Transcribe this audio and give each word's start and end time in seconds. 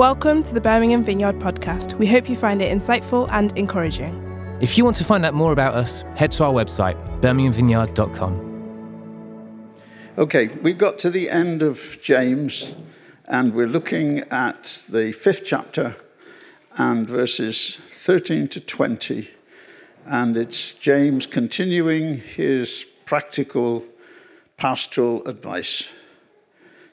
Welcome 0.00 0.42
to 0.44 0.54
the 0.54 0.62
Birmingham 0.62 1.04
Vineyard 1.04 1.38
podcast. 1.40 1.92
We 1.98 2.06
hope 2.06 2.26
you 2.26 2.34
find 2.34 2.62
it 2.62 2.74
insightful 2.74 3.28
and 3.32 3.52
encouraging. 3.58 4.16
If 4.58 4.78
you 4.78 4.84
want 4.84 4.96
to 4.96 5.04
find 5.04 5.26
out 5.26 5.34
more 5.34 5.52
about 5.52 5.74
us, 5.74 6.00
head 6.16 6.32
to 6.32 6.44
our 6.44 6.54
website, 6.54 6.96
birminghamvineyard.com. 7.20 9.74
Okay, 10.16 10.46
we've 10.62 10.78
got 10.78 10.98
to 11.00 11.10
the 11.10 11.28
end 11.28 11.60
of 11.60 11.98
James, 12.02 12.74
and 13.28 13.52
we're 13.52 13.66
looking 13.66 14.20
at 14.30 14.86
the 14.88 15.12
fifth 15.12 15.42
chapter 15.44 15.96
and 16.78 17.06
verses 17.06 17.76
13 17.76 18.48
to 18.48 18.58
20. 18.58 19.28
And 20.06 20.34
it's 20.34 20.78
James 20.78 21.26
continuing 21.26 22.20
his 22.20 22.86
practical 23.04 23.84
pastoral 24.56 25.28
advice. 25.28 25.94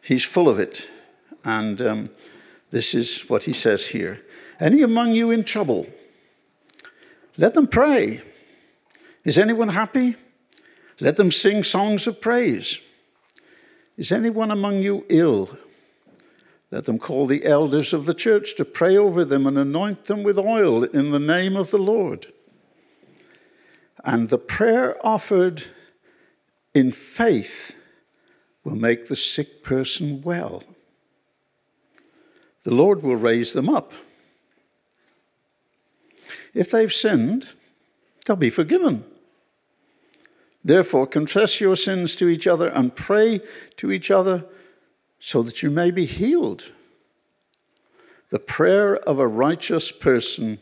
He's 0.04 0.26
full 0.26 0.50
of 0.50 0.60
it. 0.60 0.90
And 1.46 1.82
um, 1.82 2.10
this 2.72 2.94
is 2.94 3.30
what 3.30 3.46
he 3.46 3.54
says 3.54 3.88
here 3.90 4.22
Any 4.60 4.82
among 4.82 5.14
you 5.14 5.32
in 5.32 5.44
trouble? 5.44 5.88
Let 7.38 7.54
them 7.54 7.68
pray. 7.68 8.22
Is 9.24 9.38
anyone 9.38 9.70
happy? 9.70 10.16
Let 11.00 11.18
them 11.18 11.32
sing 11.32 11.64
songs 11.64 12.08
of 12.08 12.22
praise. 12.22 12.80
Is 13.98 14.12
anyone 14.12 14.52
among 14.52 14.82
you 14.82 15.06
ill? 15.10 15.58
Let 16.72 16.86
them 16.86 17.00
call 17.00 17.26
the 17.26 17.46
elders 17.46 17.94
of 17.94 18.06
the 18.06 18.14
church 18.14 18.56
to 18.56 18.66
pray 18.66 18.98
over 18.98 19.24
them 19.24 19.46
and 19.46 19.58
anoint 19.58 20.06
them 20.06 20.24
with 20.24 20.38
oil 20.38 20.84
in 20.84 21.12
the 21.12 21.20
name 21.20 21.56
of 21.56 21.72
the 21.72 21.78
Lord. 21.78 22.28
And 24.04 24.30
the 24.30 24.38
prayer 24.38 24.98
offered 25.06 25.66
in 26.74 26.92
faith 26.92 27.82
will 28.64 28.76
make 28.76 29.08
the 29.08 29.16
sick 29.16 29.64
person 29.64 30.22
well 30.22 30.64
the 32.68 32.76
Lord 32.76 33.02
will 33.02 33.16
raise 33.16 33.54
them 33.54 33.70
up. 33.70 33.94
If 36.54 36.70
they've 36.70 36.92
sinned, 36.92 37.54
they'll 38.26 38.36
be 38.36 38.50
forgiven. 38.50 39.06
Therefore, 40.66 41.08
confess 41.08 41.62
your 41.62 41.78
sins 41.78 42.14
to 42.18 42.28
each 42.28 42.46
other 42.46 42.68
and 42.68 42.94
pray 42.94 43.40
to 43.78 43.90
each 43.90 44.12
other 44.12 44.44
so 45.18 45.42
that 45.44 45.64
you 45.64 45.72
may 45.72 45.92
be 45.92 46.04
healed. 46.04 46.74
The 48.32 48.40
prayer 48.40 48.98
of 48.98 49.18
a 49.18 49.30
righteous 49.30 49.90
person 49.90 50.60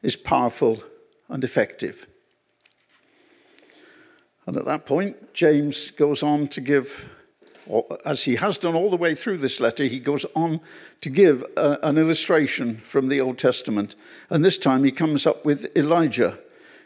is 0.00 0.14
powerful 0.14 0.84
and 1.28 1.42
effective. 1.42 2.06
And 4.46 4.56
at 4.56 4.64
that 4.66 4.86
point, 4.86 5.34
James 5.34 5.90
goes 5.90 6.22
on 6.22 6.46
to 6.50 6.60
give 6.60 7.10
as 8.04 8.24
he 8.24 8.36
has 8.36 8.58
done 8.58 8.74
all 8.74 8.90
the 8.90 8.96
way 8.96 9.14
through 9.14 9.38
this 9.38 9.60
letter, 9.60 9.84
he 9.84 9.98
goes 9.98 10.24
on 10.34 10.60
to 11.00 11.10
give 11.10 11.44
a, 11.56 11.78
an 11.82 11.98
illustration 11.98 12.76
from 12.78 13.08
the 13.08 13.20
Old 13.20 13.38
Testament. 13.38 13.94
And 14.30 14.44
this 14.44 14.58
time 14.58 14.84
he 14.84 14.92
comes 14.92 15.26
up 15.26 15.44
with 15.44 15.76
Elijah. 15.76 16.38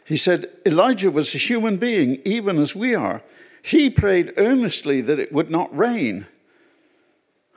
He 0.05 0.17
said, 0.17 0.45
Elijah 0.65 1.11
was 1.11 1.33
a 1.33 1.37
human 1.37 1.77
being, 1.77 2.21
even 2.25 2.59
as 2.59 2.75
we 2.75 2.93
are. 2.93 3.21
He 3.61 3.89
prayed 3.89 4.33
earnestly 4.35 4.99
that 5.01 5.19
it 5.19 5.31
would 5.31 5.49
not 5.49 5.75
rain. 5.75 6.25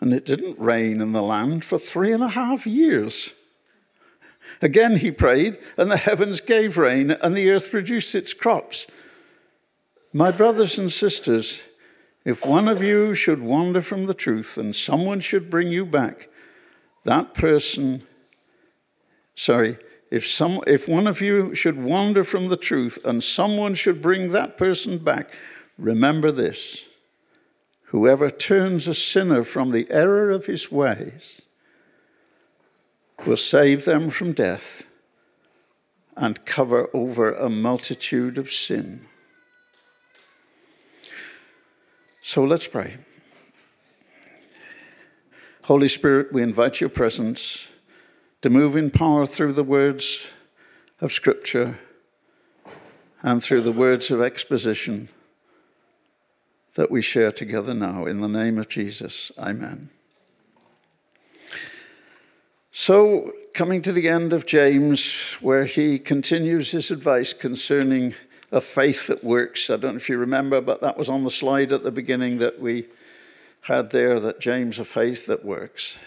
And 0.00 0.12
it 0.12 0.26
didn't 0.26 0.58
rain 0.58 1.00
in 1.00 1.12
the 1.12 1.22
land 1.22 1.64
for 1.64 1.78
three 1.78 2.12
and 2.12 2.22
a 2.22 2.28
half 2.28 2.66
years. 2.66 3.34
Again 4.62 4.96
he 4.96 5.10
prayed, 5.10 5.58
and 5.76 5.90
the 5.90 5.96
heavens 5.96 6.40
gave 6.40 6.78
rain, 6.78 7.10
and 7.10 7.36
the 7.36 7.50
earth 7.50 7.70
produced 7.70 8.14
its 8.14 8.32
crops. 8.32 8.86
My 10.12 10.30
brothers 10.30 10.78
and 10.78 10.92
sisters, 10.92 11.68
if 12.26 12.44
one 12.44 12.66
of 12.66 12.82
you 12.82 13.14
should 13.14 13.40
wander 13.40 13.80
from 13.80 14.06
the 14.06 14.12
truth 14.12 14.58
and 14.58 14.74
someone 14.74 15.20
should 15.20 15.48
bring 15.48 15.68
you 15.68 15.86
back, 15.86 16.28
that 17.04 17.34
person, 17.34 18.02
sorry, 19.36 19.78
if, 20.10 20.26
some, 20.26 20.60
if 20.66 20.88
one 20.88 21.06
of 21.06 21.20
you 21.20 21.54
should 21.54 21.80
wander 21.80 22.24
from 22.24 22.48
the 22.48 22.56
truth 22.56 22.98
and 23.04 23.22
someone 23.22 23.74
should 23.74 24.02
bring 24.02 24.30
that 24.30 24.56
person 24.56 24.98
back, 24.98 25.32
remember 25.78 26.32
this 26.32 26.88
whoever 27.90 28.28
turns 28.28 28.88
a 28.88 28.94
sinner 28.94 29.44
from 29.44 29.70
the 29.70 29.86
error 29.88 30.32
of 30.32 30.46
his 30.46 30.72
ways 30.72 31.42
will 33.24 33.36
save 33.36 33.84
them 33.84 34.10
from 34.10 34.32
death 34.32 34.90
and 36.16 36.44
cover 36.44 36.90
over 36.92 37.32
a 37.32 37.48
multitude 37.48 38.36
of 38.36 38.50
sin. 38.50 39.06
So 42.26 42.42
let's 42.42 42.66
pray. 42.66 42.96
Holy 45.62 45.86
Spirit, 45.86 46.32
we 46.32 46.42
invite 46.42 46.80
your 46.80 46.90
presence 46.90 47.72
to 48.42 48.50
move 48.50 48.74
in 48.76 48.90
power 48.90 49.26
through 49.26 49.52
the 49.52 49.62
words 49.62 50.32
of 51.00 51.12
Scripture 51.12 51.78
and 53.22 53.40
through 53.40 53.60
the 53.60 53.70
words 53.70 54.10
of 54.10 54.20
exposition 54.20 55.08
that 56.74 56.90
we 56.90 57.00
share 57.00 57.30
together 57.30 57.72
now. 57.72 58.06
In 58.06 58.20
the 58.20 58.28
name 58.28 58.58
of 58.58 58.68
Jesus, 58.68 59.30
amen. 59.38 59.90
So, 62.72 63.30
coming 63.54 63.82
to 63.82 63.92
the 63.92 64.08
end 64.08 64.32
of 64.32 64.46
James, 64.46 65.34
where 65.34 65.64
he 65.64 66.00
continues 66.00 66.72
his 66.72 66.90
advice 66.90 67.32
concerning 67.32 68.14
a 68.52 68.60
faith 68.60 69.08
that 69.08 69.24
works. 69.24 69.70
I 69.70 69.76
don't 69.76 69.92
know 69.92 69.96
if 69.96 70.08
you 70.08 70.18
remember, 70.18 70.60
but 70.60 70.80
that 70.80 70.96
was 70.96 71.08
on 71.08 71.24
the 71.24 71.30
slide 71.30 71.72
at 71.72 71.82
the 71.82 71.90
beginning 71.90 72.38
that 72.38 72.60
we 72.60 72.86
had 73.62 73.90
there 73.90 74.20
that 74.20 74.40
James, 74.40 74.78
a 74.78 74.84
faith 74.84 75.26
that 75.26 75.44
works. 75.44 75.98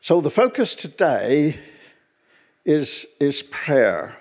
So 0.00 0.20
the 0.20 0.30
focus 0.30 0.74
today 0.74 1.58
is, 2.64 3.06
is 3.20 3.42
prayer. 3.42 4.16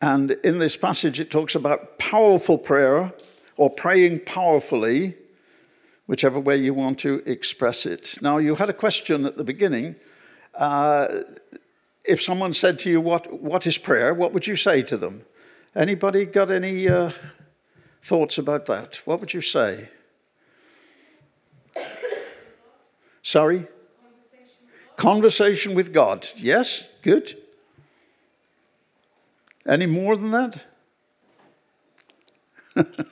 And 0.00 0.32
in 0.42 0.58
this 0.58 0.76
passage, 0.76 1.20
it 1.20 1.30
talks 1.30 1.54
about 1.54 1.98
powerful 1.98 2.58
prayer 2.58 3.12
or 3.56 3.70
praying 3.70 4.20
powerfully, 4.20 5.14
whichever 6.06 6.40
way 6.40 6.56
you 6.56 6.74
want 6.74 6.98
to 7.00 7.22
express 7.26 7.86
it. 7.86 8.16
Now, 8.20 8.38
you 8.38 8.56
had 8.56 8.68
a 8.68 8.74
question 8.74 9.26
at 9.26 9.36
the 9.36 9.44
beginning. 9.44 9.96
Uh, 10.54 11.20
if 12.04 12.20
someone 12.20 12.54
said 12.54 12.78
to 12.80 12.90
you, 12.90 13.00
what, 13.00 13.32
what 13.40 13.66
is 13.66 13.78
prayer? 13.78 14.12
What 14.12 14.32
would 14.32 14.46
you 14.46 14.56
say 14.56 14.82
to 14.82 14.96
them? 14.96 15.22
Anybody 15.74 16.26
got 16.26 16.50
any 16.50 16.86
uh, 16.88 17.10
thoughts 18.02 18.36
about 18.36 18.66
that? 18.66 19.00
What 19.06 19.20
would 19.20 19.32
you 19.32 19.40
say? 19.40 19.88
Sorry? 23.22 23.66
Conversation 24.96 25.74
with 25.74 25.94
God. 25.94 26.28
Yes, 26.36 26.92
good. 27.00 27.34
Any 29.66 29.86
more 29.86 30.16
than 30.16 30.32
that? 30.32 30.64
Making 32.74 32.84
time 32.84 33.08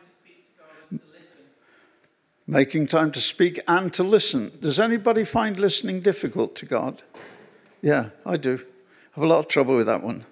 to 0.00 0.10
speak 0.10 0.46
to 0.46 0.60
God 0.60 0.70
and 0.90 1.00
to 1.00 1.06
listen. 1.16 1.44
Making 2.46 2.86
time 2.86 3.10
to 3.12 3.20
speak 3.20 3.60
and 3.66 3.92
to 3.94 4.04
listen. 4.04 4.52
Does 4.60 4.78
anybody 4.78 5.24
find 5.24 5.58
listening 5.58 6.00
difficult 6.00 6.54
to 6.56 6.66
God? 6.66 7.02
Yeah, 7.82 8.10
I 8.24 8.36
do. 8.36 8.54
I 8.54 9.20
have 9.20 9.24
a 9.24 9.26
lot 9.26 9.38
of 9.40 9.48
trouble 9.48 9.76
with 9.76 9.86
that 9.86 10.02
one. 10.02 10.24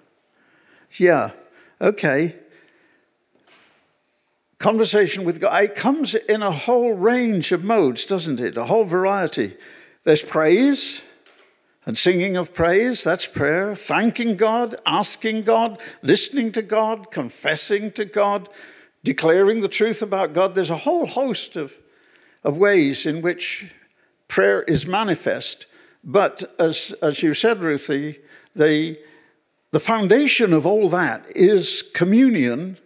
Yeah, 0.99 1.31
okay. 1.81 2.35
Conversation 4.57 5.25
with 5.25 5.41
God, 5.41 5.63
it 5.63 5.75
comes 5.75 6.15
in 6.15 6.41
a 6.41 6.51
whole 6.51 6.93
range 6.93 7.51
of 7.51 7.63
modes, 7.63 8.05
doesn't 8.05 8.39
it? 8.39 8.55
A 8.55 8.65
whole 8.65 8.85
variety. 8.85 9.53
There's 10.03 10.21
praise 10.21 11.03
and 11.85 11.97
singing 11.97 12.37
of 12.37 12.53
praise, 12.53 13.03
that's 13.03 13.27
prayer. 13.27 13.75
Thanking 13.75 14.37
God, 14.37 14.75
asking 14.85 15.41
God, 15.41 15.79
listening 16.01 16.51
to 16.53 16.61
God, 16.61 17.11
confessing 17.11 17.91
to 17.93 18.05
God, 18.05 18.47
declaring 19.03 19.61
the 19.61 19.67
truth 19.67 20.01
about 20.01 20.33
God. 20.33 20.55
There's 20.55 20.69
a 20.69 20.77
whole 20.77 21.05
host 21.05 21.57
of, 21.57 21.73
of 22.43 22.57
ways 22.57 23.05
in 23.05 23.21
which 23.21 23.73
prayer 24.29 24.63
is 24.63 24.87
manifest. 24.87 25.65
But 26.03 26.43
as, 26.57 26.95
as 27.01 27.21
you 27.21 27.33
said, 27.33 27.59
Ruthie, 27.59 28.19
the 28.55 28.97
the 29.73 29.79
foundation 29.79 30.53
of 30.53 30.67
all 30.67 30.87
that 30.87 31.25
is 31.35 31.81
communion, 31.95 32.77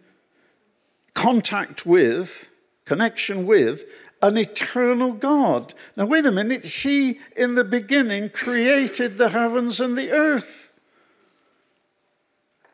contact 1.14 1.86
with, 1.86 2.50
connection 2.86 3.46
with 3.46 3.84
an 4.22 4.38
eternal 4.38 5.12
God. 5.12 5.74
Now, 5.98 6.06
wait 6.06 6.26
a 6.26 6.32
minute. 6.32 6.64
He, 6.66 7.20
in 7.36 7.56
the 7.56 7.66
beginning, 7.66 8.30
created 8.30 9.18
the 9.18 9.28
heavens 9.28 9.82
and 9.82 9.98
the 9.98 10.12
earth. 10.12 10.80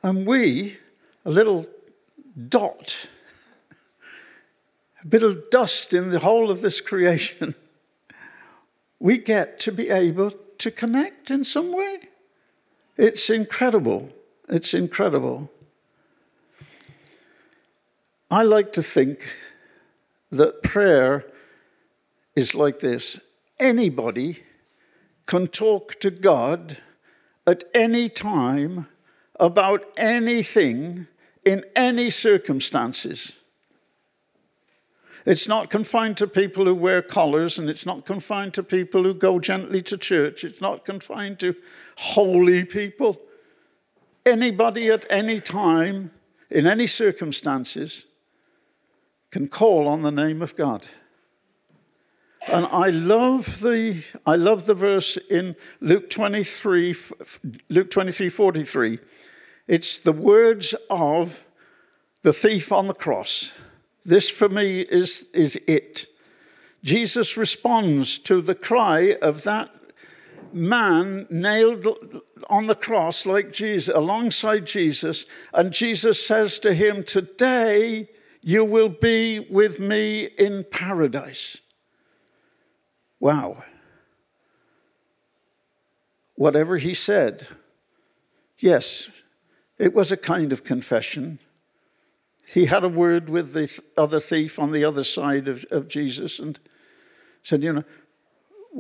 And 0.04 0.27
we, 0.27 0.77
a 1.25 1.31
little 1.31 1.65
dot, 2.50 3.07
a 5.04 5.07
bit 5.07 5.24
of 5.24 5.50
dust 5.50 5.92
in 5.92 6.12
the 6.12 6.19
whole 6.19 6.51
of 6.51 6.62
this 6.62 6.81
creation, 6.81 7.56
we 9.00 9.18
get 9.18 9.60
to 9.62 9.71
be 9.71 9.89
able 9.89 10.30
to 10.60 10.69
connect 10.69 11.31
in 11.31 11.44
some 11.44 11.75
way. 11.75 12.10
It's 12.98 13.30
incredible. 13.30 14.10
It's 14.50 14.74
incredible. 14.74 15.50
I 18.30 18.44
like 18.44 18.72
to 18.74 18.84
think 18.84 19.30
that 20.31 20.63
prayer 20.63 21.25
is 22.36 22.56
like 22.56 22.80
this 22.80 23.19
anybody 23.60 24.44
can 25.25 25.48
talk 25.48 26.00
to 26.01 26.10
God 26.10 26.78
at 27.45 27.63
any 27.74 28.10
time 28.10 28.88
about 29.39 29.84
anything 29.98 31.07
in 31.46 31.63
any 31.75 32.10
circumstances. 32.10 33.39
It's 35.25 35.48
not 35.48 35.69
confined 35.69 36.18
to 36.18 36.28
people 36.28 36.66
who 36.66 36.75
wear 36.75 37.01
collars, 37.01 37.57
and 37.57 37.69
it's 37.69 37.86
not 37.86 38.06
confined 38.06 38.54
to 38.56 38.63
people 38.63 39.04
who 39.04 39.13
go 39.13 39.39
gently 39.39 39.81
to 39.84 39.98
church. 39.98 40.44
It's 40.44 40.60
not 40.60 40.84
confined 40.84 41.39
to 41.39 41.56
holy 41.98 42.66
people. 42.66 43.19
Anybody 44.25 44.90
at 44.90 45.06
any 45.12 45.40
time, 45.40 46.12
in 46.50 46.68
any 46.68 46.88
circumstances, 46.88 48.06
can 49.31 49.48
call 49.48 49.88
on 49.88 50.01
the 50.01 50.12
name 50.12 50.42
of 50.42 50.56
God. 50.56 50.88
And 52.48 52.66
I 52.68 52.90
love 52.90 53.62
the 53.62 54.04
I 54.25 54.36
love 54.36 54.66
the 54.66 54.74
verse 54.74 55.18
in 55.18 55.56
Luke 55.80 56.10
23 56.10 56.95
Luke 57.69 57.90
23 57.90 58.30
43. 58.30 59.00
It's 59.68 59.98
the 60.00 60.12
words 60.12 60.74
of 60.89 61.46
the 62.24 62.34
thief 62.34 62.72
on 62.72 62.88
the 62.88 62.94
cross. 62.94 63.54
This 64.06 64.30
for 64.30 64.50
me 64.50 64.81
is, 64.81 65.30
is 65.34 65.56
it. 65.68 66.06
Jesus 66.84 67.38
responds 67.38 68.19
to 68.19 68.42
the 68.42 68.56
cry 68.56 69.16
of 69.22 69.44
that 69.44 69.69
man 70.53 71.27
nailed 71.29 71.88
on 72.50 72.67
the 72.67 72.75
cross 72.75 73.25
like 73.25 73.51
Jesus, 73.51 73.94
alongside 73.94 74.65
Jesus, 74.65 75.25
and 75.53 75.71
Jesus 75.71 76.25
says 76.25 76.59
to 76.59 76.73
him, 76.73 77.03
Today 77.03 78.09
you 78.45 78.65
will 78.65 78.89
be 78.89 79.39
with 79.39 79.79
me 79.79 80.25
in 80.25 80.65
paradise. 80.69 81.57
Wow. 83.19 83.63
Whatever 86.35 86.77
he 86.77 86.94
said, 86.94 87.47
yes, 88.59 89.09
it 89.77 89.94
was 89.94 90.11
a 90.11 90.17
kind 90.17 90.51
of 90.51 90.63
confession. 90.63 91.39
He 92.45 92.65
had 92.65 92.83
a 92.83 92.89
word 92.89 93.29
with 93.29 93.53
the 93.53 93.81
other 93.97 94.19
thief 94.19 94.59
on 94.59 94.71
the 94.71 94.83
other 94.83 95.03
side 95.03 95.47
of, 95.47 95.65
of 95.71 95.88
Jesus 95.88 96.39
and 96.39 96.59
said, 97.41 97.63
You 97.63 97.73
know, 97.73 97.83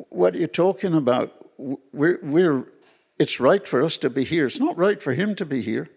what 0.09 0.35
are 0.35 0.39
you 0.39 0.47
talking 0.47 0.93
about? 0.93 1.42
We're, 1.91 2.19
we're, 2.21 2.67
it's 3.17 3.39
right 3.39 3.67
for 3.67 3.83
us 3.83 3.97
to 3.97 4.09
be 4.09 4.23
here. 4.23 4.45
It's 4.45 4.59
not 4.59 4.77
right 4.77 5.01
for 5.01 5.13
him 5.13 5.35
to 5.35 5.45
be 5.45 5.61
here. 5.61 5.89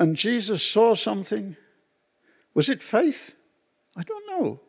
And 0.00 0.16
Jesus 0.16 0.62
saw 0.62 0.94
something. 0.94 1.56
Was 2.54 2.68
it 2.68 2.82
faith? 2.82 3.34
I 3.96 4.02
don't 4.02 4.26
know. 4.28 4.60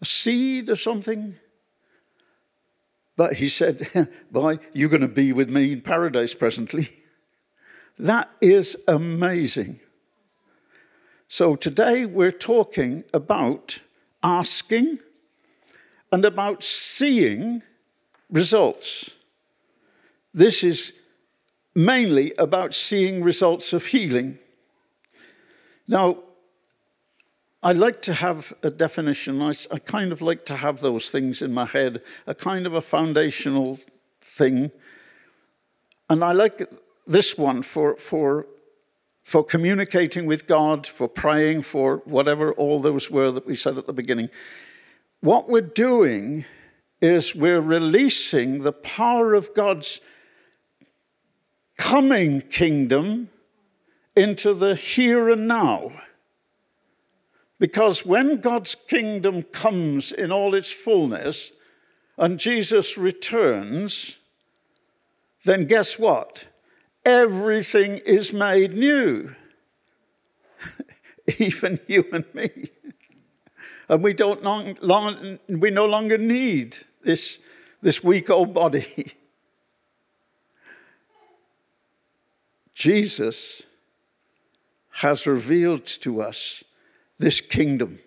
A 0.00 0.04
seed 0.04 0.70
or 0.70 0.76
something? 0.76 1.36
But 3.16 3.34
he 3.34 3.48
said, 3.48 4.08
Boy, 4.30 4.58
you're 4.72 4.88
going 4.88 5.02
to 5.02 5.08
be 5.08 5.32
with 5.32 5.48
me 5.48 5.72
in 5.72 5.80
paradise 5.80 6.34
presently. 6.34 6.88
That 7.96 8.28
is 8.40 8.76
amazing. 8.88 9.78
So 11.28 11.54
today 11.54 12.04
we're 12.04 12.32
talking 12.32 13.04
about 13.14 13.78
asking 14.20 14.98
and 16.14 16.24
about 16.24 16.62
seeing 16.62 17.60
results. 18.30 19.16
This 20.32 20.62
is 20.62 20.96
mainly 21.74 22.32
about 22.38 22.72
seeing 22.72 23.24
results 23.24 23.72
of 23.72 23.86
healing. 23.86 24.38
Now, 25.88 26.18
I 27.64 27.72
like 27.72 28.00
to 28.02 28.14
have 28.14 28.54
a 28.62 28.70
definition. 28.70 29.42
I, 29.42 29.54
I, 29.72 29.80
kind 29.80 30.12
of 30.12 30.22
like 30.22 30.46
to 30.46 30.54
have 30.54 30.78
those 30.78 31.10
things 31.10 31.42
in 31.42 31.52
my 31.52 31.66
head, 31.66 32.00
a 32.28 32.34
kind 32.34 32.64
of 32.64 32.74
a 32.74 32.80
foundational 32.80 33.80
thing. 34.20 34.70
And 36.08 36.22
I 36.22 36.30
like 36.30 36.62
this 37.08 37.36
one 37.36 37.62
for, 37.62 37.96
for, 37.96 38.46
for 39.24 39.42
communicating 39.42 40.26
with 40.26 40.46
God, 40.46 40.86
for 40.86 41.08
praying, 41.08 41.62
for 41.62 42.02
whatever 42.04 42.52
all 42.52 42.78
those 42.78 43.10
were 43.10 43.32
that 43.32 43.46
we 43.46 43.56
said 43.56 43.76
at 43.78 43.86
the 43.86 43.92
beginning. 43.92 44.28
What 45.24 45.48
we're 45.48 45.60
doing 45.62 46.44
is 47.00 47.34
we're 47.34 47.60
releasing 47.60 48.62
the 48.62 48.72
power 48.72 49.34
of 49.34 49.54
God's 49.54 50.00
coming 51.76 52.42
kingdom 52.42 53.30
into 54.14 54.54
the 54.54 54.74
here 54.74 55.28
and 55.28 55.48
now. 55.48 55.90
Because 57.58 58.04
when 58.06 58.40
God's 58.40 58.74
kingdom 58.74 59.42
comes 59.42 60.12
in 60.12 60.30
all 60.30 60.54
its 60.54 60.70
fullness 60.70 61.52
and 62.16 62.38
Jesus 62.38 62.96
returns, 62.96 64.18
then 65.44 65.66
guess 65.66 65.98
what? 65.98 66.48
everything 67.04 67.98
is 67.98 68.32
made 68.32 68.74
new. 68.74 69.34
Even 71.38 71.78
you 71.86 72.04
and 72.12 72.24
me. 72.34 72.50
And 73.88 74.02
we, 74.02 74.14
don't 74.14 74.42
long, 74.42 74.76
long, 74.80 75.38
we 75.48 75.70
no 75.70 75.86
longer 75.86 76.18
need 76.18 76.78
this, 77.02 77.38
this 77.82 78.02
weak 78.02 78.30
old 78.30 78.54
body. 78.54 78.84
Jesus 82.74 83.62
has 84.98 85.26
revealed 85.26 85.86
to 85.86 86.22
us 86.22 86.64
this 87.18 87.40
kingdom. 87.40 87.98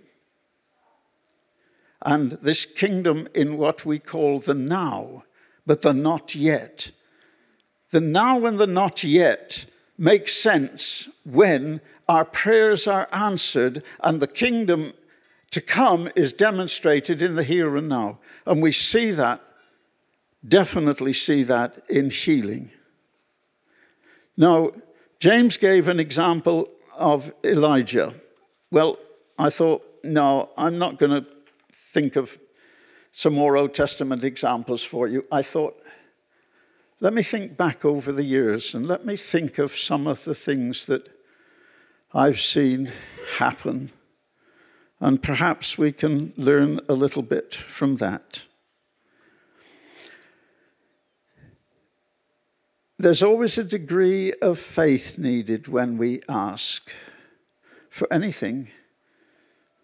And 2.02 2.34
this 2.34 2.66
kingdom 2.66 3.28
in 3.34 3.58
what 3.58 3.86
we 3.86 4.00
call 4.00 4.40
the 4.40 4.54
now, 4.54 5.24
but 5.66 5.82
the 5.82 5.94
not 5.94 6.36
yet 6.36 6.92
the 7.92 8.02
now 8.02 8.46
and 8.46 8.60
the 8.60 8.68
not 8.68 9.04
yet 9.04 9.66
make 9.98 10.28
sense 10.28 11.10
when 11.24 11.82
our 12.08 12.26
prayers 12.26 12.88
are 12.88 13.08
answered 13.12 13.84
and 14.02 14.22
the 14.22 14.28
kingdom 14.28 14.94
to 15.52 15.62
come 15.62 16.10
is 16.16 16.34
demonstrated 16.34 17.22
in 17.22 17.36
the 17.36 17.44
here 17.44 17.76
and 17.78 17.90
now. 17.90 18.20
And 18.46 18.62
we 18.62 18.72
see 18.72 19.12
that, 19.12 19.42
definitely 20.48 21.14
see 21.14 21.44
that 21.44 21.80
in 21.90 22.10
healing. 22.10 22.72
Now, 24.36 24.72
James 25.20 25.58
gave 25.58 25.88
an 25.88 26.00
example 26.00 26.68
of 26.96 27.34
Elijah. 27.44 28.14
Well, 28.72 28.98
I 29.40 29.50
thought, 29.50 29.84
no, 30.04 30.50
I'm 30.58 30.78
not 30.78 31.00
going 31.00 31.24
to 31.24 31.28
think 31.72 32.16
of 32.16 32.38
some 33.12 33.34
more 33.34 33.58
Old 33.58 33.74
Testament 33.74 34.24
examples 34.24 34.84
for 34.84 35.08
you. 35.08 35.26
I 35.32 35.42
thought, 35.42 35.76
let 37.00 37.14
me 37.14 37.24
think 37.24 37.58
back 37.58 37.84
over 37.86 38.12
the 38.12 38.24
years 38.24 38.76
and 38.76 38.88
let 38.88 39.06
me 39.06 39.16
think 39.16 39.58
of 39.58 39.72
some 39.72 40.08
of 40.08 40.24
the 40.24 40.36
things 40.36 40.86
that 40.86 41.10
I've 42.14 42.40
seen 42.40 42.92
happen. 43.38 43.92
And 45.00 45.22
perhaps 45.22 45.78
we 45.78 45.92
can 45.92 46.34
learn 46.38 46.80
a 46.90 46.94
little 46.94 47.22
bit 47.22 47.54
from 47.54 47.96
that. 47.98 48.46
There's 53.00 53.22
always 53.22 53.60
a 53.60 53.64
degree 53.64 54.34
of 54.42 54.58
faith 54.58 55.20
needed 55.20 55.68
when 55.68 56.00
we 56.00 56.22
ask 56.28 56.92
for 57.92 58.12
anything. 58.12 58.70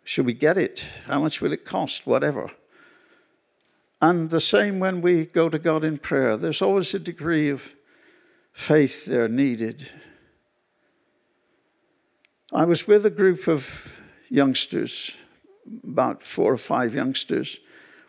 Should 0.04 0.26
we 0.26 0.34
get 0.34 0.58
it? 0.58 0.88
How 1.06 1.20
much 1.20 1.40
will 1.40 1.54
it 1.54 1.64
cost? 1.64 2.08
Whatever. 2.08 2.50
And 4.02 4.32
the 4.32 4.40
same 4.40 4.80
when 4.80 5.02
we 5.02 5.26
go 5.26 5.48
to 5.48 5.60
God 5.60 5.84
in 5.84 6.00
prayer, 6.00 6.36
there's 6.36 6.62
always 6.62 6.94
a 6.94 7.00
degree 7.00 7.50
of 7.50 7.76
faith 8.52 9.06
there 9.06 9.28
needed. 9.28 9.92
I 12.52 12.66
was 12.66 12.88
with 12.88 13.06
a 13.06 13.12
group 13.12 13.48
of 13.48 14.02
youngsters, 14.34 15.16
about 15.84 16.24
four 16.24 16.54
or 16.54 16.58
five 16.58 16.96
youngsters. 16.96 17.60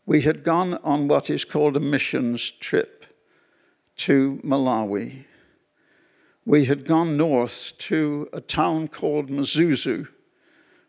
We 0.07 0.23
had 0.23 0.43
gone 0.43 0.79
on 0.83 1.07
what 1.07 1.29
is 1.29 1.45
called 1.45 1.77
a 1.77 1.81
missions 1.81 2.51
trip 2.51 3.05
to 3.97 4.41
Malawi. 4.43 5.25
We 6.47 6.65
had 6.65 6.87
gone 6.87 7.19
north 7.19 7.75
to 7.79 8.29
a 8.33 8.41
town 8.41 8.89
called 8.89 9.29
Mzuzu, 9.29 10.09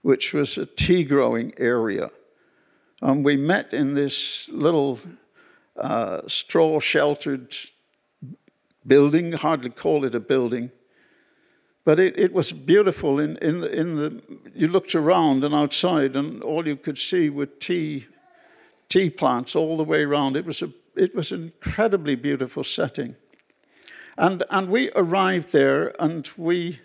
which 0.03 0.33
was 0.33 0.57
a 0.57 0.65
tea 0.65 1.03
growing 1.03 1.51
area. 1.57 2.11
And 3.01 3.25
we 3.25 3.35
met 3.35 3.73
in 3.73 3.93
this 3.93 4.47
little 4.49 4.99
uh, 5.75 6.21
straw 6.27 6.79
sheltered 6.79 7.53
building, 8.87 9.33
hardly 9.33 9.69
call 9.69 10.05
it 10.05 10.15
a 10.15 10.21
building. 10.21 10.71
But 11.85 11.99
it, 11.99 12.17
it 12.17 12.33
was 12.33 12.51
beautiful. 12.51 13.19
In, 13.19 13.37
in, 13.37 13.61
the, 13.61 13.71
in 13.71 13.95
the, 13.95 14.21
you 14.53 14.67
looked 14.67 14.95
around 14.95 15.43
and 15.43 15.53
outside, 15.53 16.15
and 16.15 16.41
all 16.41 16.67
you 16.67 16.75
could 16.75 16.97
see 16.97 17.29
were 17.29 17.45
tea, 17.45 18.07
tea 18.89 19.11
plants 19.11 19.55
all 19.55 19.77
the 19.77 19.83
way 19.83 20.01
around. 20.01 20.35
It 20.35 20.45
was, 20.45 20.63
a, 20.63 20.71
it 20.95 21.15
was 21.15 21.31
an 21.31 21.43
incredibly 21.43 22.15
beautiful 22.15 22.63
setting. 22.63 23.15
And, 24.17 24.43
and 24.49 24.69
we 24.69 24.91
arrived 24.95 25.51
there 25.53 25.93
and 26.01 26.27
we 26.37 26.79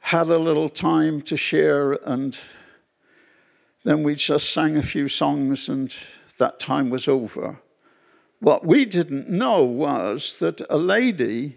had 0.00 0.28
a 0.28 0.38
little 0.38 0.68
time 0.68 1.20
to 1.22 1.36
share 1.36 1.94
and 2.04 2.38
then 3.82 4.02
we 4.02 4.14
just 4.14 4.52
sang 4.52 4.76
a 4.76 4.82
few 4.82 5.08
songs 5.08 5.68
and 5.68 5.92
that 6.38 6.60
time 6.60 6.90
was 6.90 7.08
over. 7.08 7.60
What 8.38 8.64
we 8.64 8.84
didn't 8.84 9.30
know 9.30 9.64
was 9.64 10.38
that 10.40 10.60
a 10.68 10.76
lady 10.76 11.56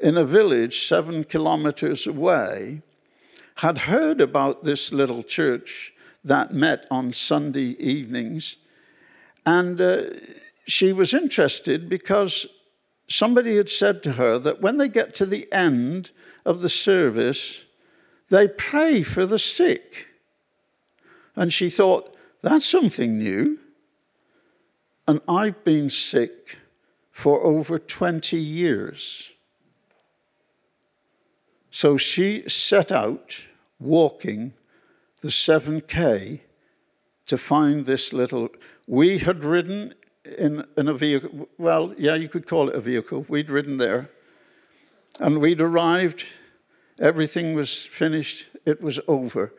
in 0.00 0.16
a 0.16 0.24
village 0.24 0.86
seven 0.86 1.24
kilometers 1.24 2.06
away 2.06 2.82
had 3.56 3.78
heard 3.78 4.20
about 4.20 4.64
this 4.64 4.92
little 4.92 5.22
church 5.22 5.92
that 6.22 6.52
met 6.52 6.86
on 6.90 7.12
Sunday 7.12 7.76
evenings. 7.78 8.56
And 9.46 9.80
uh, 9.80 10.02
she 10.66 10.92
was 10.92 11.14
interested 11.14 11.88
because 11.88 12.46
somebody 13.08 13.56
had 13.56 13.68
said 13.68 14.02
to 14.02 14.12
her 14.12 14.38
that 14.38 14.60
when 14.60 14.76
they 14.76 14.88
get 14.88 15.14
to 15.14 15.26
the 15.26 15.50
end 15.52 16.10
of 16.44 16.60
the 16.60 16.68
service, 16.68 17.64
they 18.28 18.48
pray 18.48 19.02
for 19.02 19.24
the 19.24 19.38
sick. 19.38 20.08
And 21.34 21.52
she 21.52 21.70
thought, 21.70 22.14
that's 22.42 22.66
something 22.66 23.18
new. 23.18 23.58
And 25.08 25.20
I've 25.28 25.62
been 25.64 25.88
sick 25.88 26.58
for 27.12 27.42
over 27.42 27.78
20 27.78 28.36
years. 28.36 29.32
So 31.76 31.98
she 31.98 32.48
set 32.48 32.90
out 32.90 33.44
walking 33.78 34.54
the 35.20 35.28
7K 35.28 36.40
to 37.26 37.36
find 37.36 37.84
this 37.84 38.14
little. 38.14 38.48
We 38.86 39.18
had 39.18 39.44
ridden 39.44 39.92
in, 40.24 40.64
in 40.78 40.88
a 40.88 40.94
vehicle. 40.94 41.50
Well, 41.58 41.94
yeah, 41.98 42.14
you 42.14 42.30
could 42.30 42.46
call 42.46 42.70
it 42.70 42.74
a 42.74 42.80
vehicle. 42.80 43.26
We'd 43.28 43.50
ridden 43.50 43.76
there. 43.76 44.08
And 45.20 45.38
we'd 45.38 45.60
arrived. 45.60 46.24
Everything 46.98 47.52
was 47.52 47.84
finished. 47.84 48.48
It 48.64 48.80
was 48.80 48.98
over. 49.06 49.52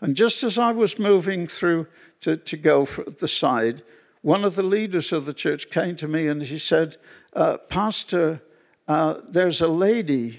And 0.00 0.14
just 0.14 0.44
as 0.44 0.56
I 0.56 0.70
was 0.70 1.00
moving 1.00 1.48
through 1.48 1.88
to, 2.20 2.36
to 2.36 2.56
go 2.56 2.84
for 2.84 3.02
the 3.02 3.26
side, 3.26 3.82
one 4.22 4.44
of 4.44 4.54
the 4.54 4.62
leaders 4.62 5.12
of 5.12 5.26
the 5.26 5.34
church 5.34 5.68
came 5.68 5.96
to 5.96 6.06
me 6.06 6.28
and 6.28 6.44
he 6.44 6.58
said, 6.58 6.96
uh, 7.32 7.56
Pastor, 7.56 8.40
uh, 8.86 9.14
there's 9.28 9.60
a 9.60 9.66
lady 9.66 10.38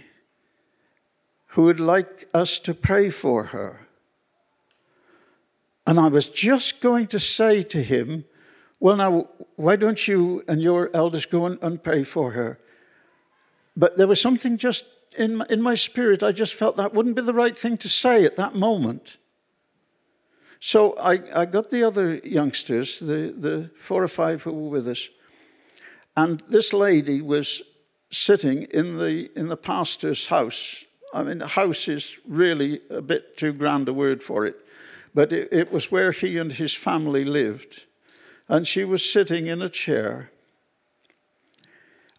who 1.55 1.63
would 1.63 1.79
like 1.79 2.27
us 2.33 2.59
to 2.59 2.73
pray 2.73 3.09
for 3.09 3.45
her. 3.45 3.87
And 5.87 5.97
I 5.97 6.07
was 6.07 6.27
just 6.29 6.81
going 6.81 7.07
to 7.07 7.19
say 7.19 7.63
to 7.63 7.81
him, 7.81 8.25
Well, 8.81 8.97
now, 8.97 9.29
why 9.55 9.77
don't 9.77 10.05
you 10.05 10.43
and 10.49 10.61
your 10.61 10.89
elders 10.93 11.25
go 11.25 11.45
and 11.45 11.81
pray 11.81 12.03
for 12.03 12.31
her? 12.31 12.59
But 13.77 13.97
there 13.97 14.07
was 14.07 14.19
something 14.19 14.57
just 14.57 14.85
in 15.17 15.37
my, 15.37 15.45
in 15.49 15.61
my 15.61 15.75
spirit, 15.75 16.23
I 16.23 16.33
just 16.33 16.53
felt 16.53 16.75
that 16.75 16.93
wouldn't 16.93 17.15
be 17.15 17.21
the 17.21 17.33
right 17.33 17.57
thing 17.57 17.77
to 17.77 17.87
say 17.87 18.25
at 18.25 18.35
that 18.35 18.53
moment. 18.53 19.15
So 20.59 20.97
I, 20.99 21.21
I 21.33 21.45
got 21.45 21.69
the 21.69 21.83
other 21.83 22.15
youngsters, 22.15 22.99
the, 22.99 23.33
the 23.37 23.69
four 23.77 24.03
or 24.03 24.09
five 24.09 24.43
who 24.43 24.51
were 24.51 24.69
with 24.69 24.89
us, 24.89 25.07
and 26.17 26.41
this 26.49 26.73
lady 26.73 27.21
was 27.21 27.61
sitting 28.11 28.63
in 28.63 28.97
the, 28.97 29.29
in 29.37 29.47
the 29.47 29.57
pastor's 29.57 30.27
house 30.27 30.84
I 31.15 31.23
mean, 31.23 31.37
the 31.37 31.47
house 31.47 31.87
is 31.87 32.19
really 32.27 32.81
a 32.89 33.01
bit 33.01 33.37
too 33.37 33.53
grand 33.53 33.87
a 33.87 33.93
word 33.93 34.21
for 34.21 34.45
it, 34.45 34.57
but 35.13 35.31
it, 35.31 35.47
it 35.49 35.71
was 35.71 35.89
where 35.89 36.11
he 36.11 36.37
and 36.37 36.51
his 36.51 36.73
family 36.73 37.23
lived. 37.23 37.85
And 38.49 38.67
she 38.67 38.83
was 38.83 39.09
sitting 39.09 39.47
in 39.47 39.61
a 39.61 39.69
chair. 39.69 40.29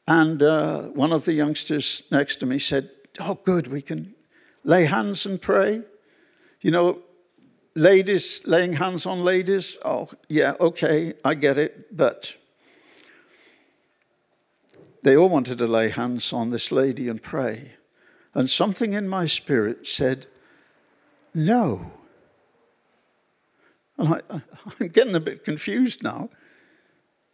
And 0.09 0.43
uh, 0.43 0.85
one 0.85 1.13
of 1.13 1.27
the 1.27 1.35
youngsters 1.35 2.05
next 2.11 2.37
to 2.37 2.47
me 2.47 2.59
said, 2.59 2.89
Oh, 3.21 3.39
good, 3.45 3.67
we 3.69 3.83
can 3.83 4.15
lay 4.65 4.87
hands 4.87 5.27
and 5.27 5.41
pray. 5.41 5.83
You 6.63 6.71
know, 6.71 7.03
ladies 7.75 8.47
laying 8.47 8.75
hands 8.75 9.05
on 9.05 9.25
ladies. 9.25 9.77
Oh, 9.85 10.09
yeah, 10.29 10.55
okay, 10.59 11.15
I 11.23 11.35
get 11.35 11.59
it. 11.59 11.95
But 11.95 12.35
they 15.03 15.17
all 15.17 15.29
wanted 15.29 15.59
to 15.59 15.67
lay 15.67 15.91
hands 15.91 16.33
on 16.33 16.51
this 16.51 16.73
lady 16.73 17.09
and 17.09 17.23
pray. 17.23 17.73
And 18.37 18.51
something 18.51 18.93
in 18.93 19.09
my 19.09 19.25
spirit 19.25 19.87
said, 19.87 20.27
No. 21.35 21.95
And 23.97 24.09
I, 24.15 24.21
I'm 24.31 24.89
getting 24.89 25.15
a 25.15 25.21
bit 25.21 25.43
confused 25.43 26.03
now. 26.03 26.29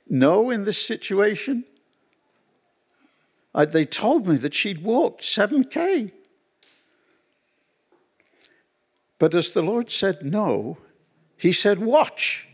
No, 0.09 0.49
in 0.49 0.63
this 0.63 0.81
situation? 0.81 1.65
I, 3.53 3.65
they 3.65 3.85
told 3.85 4.29
me 4.29 4.37
that 4.37 4.55
she'd 4.55 4.85
walked 4.85 5.23
7K. 5.23 6.13
But 9.19 9.35
as 9.35 9.51
the 9.51 9.63
Lord 9.63 9.91
said 9.91 10.25
no, 10.25 10.79
He 11.37 11.51
said, 11.51 11.81
Watch. 11.81 12.47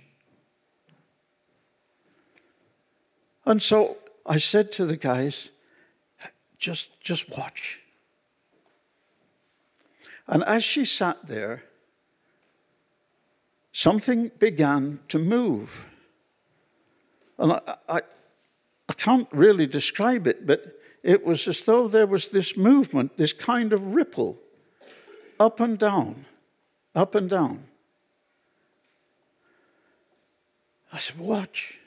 And 3.44 3.60
so 3.60 3.98
I 4.24 4.38
said 4.38 4.72
to 4.72 4.86
the 4.86 4.96
guys, 4.96 5.50
just, 6.58 7.02
just 7.02 7.36
watch. 7.36 7.82
And 10.28 10.44
as 10.44 10.62
she 10.62 10.84
sat 10.84 11.26
there, 11.26 11.64
something 13.72 14.30
began 14.38 15.00
to 15.08 15.18
move. 15.18 15.86
And 17.38 17.52
I, 17.52 17.60
I, 17.88 18.00
I, 18.88 18.92
can't 18.92 19.28
really 19.32 19.66
describe 19.66 20.26
it, 20.26 20.46
but 20.46 20.78
it 21.02 21.24
was 21.24 21.48
as 21.48 21.62
though 21.62 21.88
there 21.88 22.06
was 22.06 22.28
this 22.28 22.56
movement, 22.56 23.16
this 23.16 23.32
kind 23.32 23.72
of 23.72 23.94
ripple, 23.94 24.38
up 25.40 25.60
and 25.60 25.78
down, 25.78 26.26
up 26.94 27.14
and 27.14 27.30
down. 27.30 27.64
I 30.92 30.98
said, 30.98 31.18
Watch. 31.18 31.80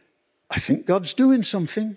I 0.50 0.56
think 0.56 0.86
God's 0.86 1.14
doing 1.14 1.44
something. 1.44 1.96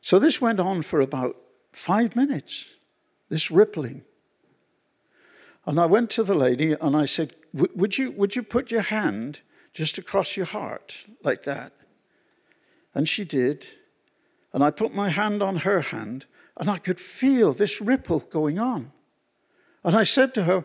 So 0.00 0.18
this 0.18 0.40
went 0.40 0.58
on 0.58 0.82
for 0.82 1.00
about 1.00 1.36
five 1.72 2.16
minutes 2.16 2.77
this 3.28 3.50
rippling. 3.50 4.02
And 5.66 5.78
I 5.78 5.86
went 5.86 6.10
to 6.10 6.22
the 6.22 6.34
lady 6.34 6.72
and 6.72 6.96
I 6.96 7.04
said, 7.04 7.34
would 7.52 7.98
you, 7.98 8.10
would 8.12 8.36
you 8.36 8.42
put 8.42 8.70
your 8.70 8.82
hand 8.82 9.40
just 9.74 9.98
across 9.98 10.36
your 10.36 10.46
heart 10.46 11.04
like 11.22 11.42
that? 11.44 11.72
And 12.94 13.08
she 13.08 13.24
did. 13.24 13.66
And 14.52 14.64
I 14.64 14.70
put 14.70 14.94
my 14.94 15.10
hand 15.10 15.42
on 15.42 15.56
her 15.56 15.80
hand 15.82 16.26
and 16.56 16.70
I 16.70 16.78
could 16.78 17.00
feel 17.00 17.52
this 17.52 17.80
ripple 17.80 18.20
going 18.20 18.58
on. 18.58 18.92
And 19.84 19.94
I 19.94 20.02
said 20.04 20.34
to 20.34 20.44
her, 20.44 20.64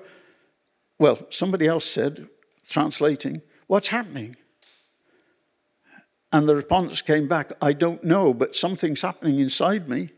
well, 0.97 1.27
somebody 1.29 1.67
else 1.67 1.85
said, 1.85 2.27
translating, 2.67 3.41
what's 3.67 3.89
happening? 3.89 4.37
And 6.31 6.47
the 6.47 6.55
response 6.55 7.01
came 7.01 7.27
back, 7.27 7.51
I 7.61 7.73
don't 7.73 8.03
know, 8.03 8.33
but 8.33 8.55
something's 8.55 9.01
happening 9.01 9.39
inside 9.39 9.87
me. 9.87 10.09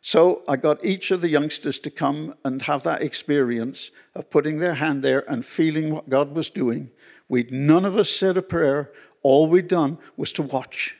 So 0.00 0.42
I 0.48 0.56
got 0.56 0.84
each 0.84 1.10
of 1.10 1.20
the 1.20 1.28
youngsters 1.28 1.78
to 1.80 1.90
come 1.90 2.34
and 2.44 2.62
have 2.62 2.82
that 2.84 3.02
experience 3.02 3.90
of 4.14 4.30
putting 4.30 4.58
their 4.58 4.74
hand 4.74 5.02
there 5.02 5.30
and 5.30 5.44
feeling 5.44 5.92
what 5.92 6.08
God 6.08 6.34
was 6.34 6.50
doing. 6.50 6.90
We'd 7.28 7.52
none 7.52 7.84
of 7.84 7.96
us 7.96 8.10
said 8.10 8.36
a 8.36 8.42
prayer. 8.42 8.90
All 9.22 9.48
we'd 9.48 9.68
done 9.68 9.98
was 10.16 10.32
to 10.34 10.42
watch. 10.42 10.96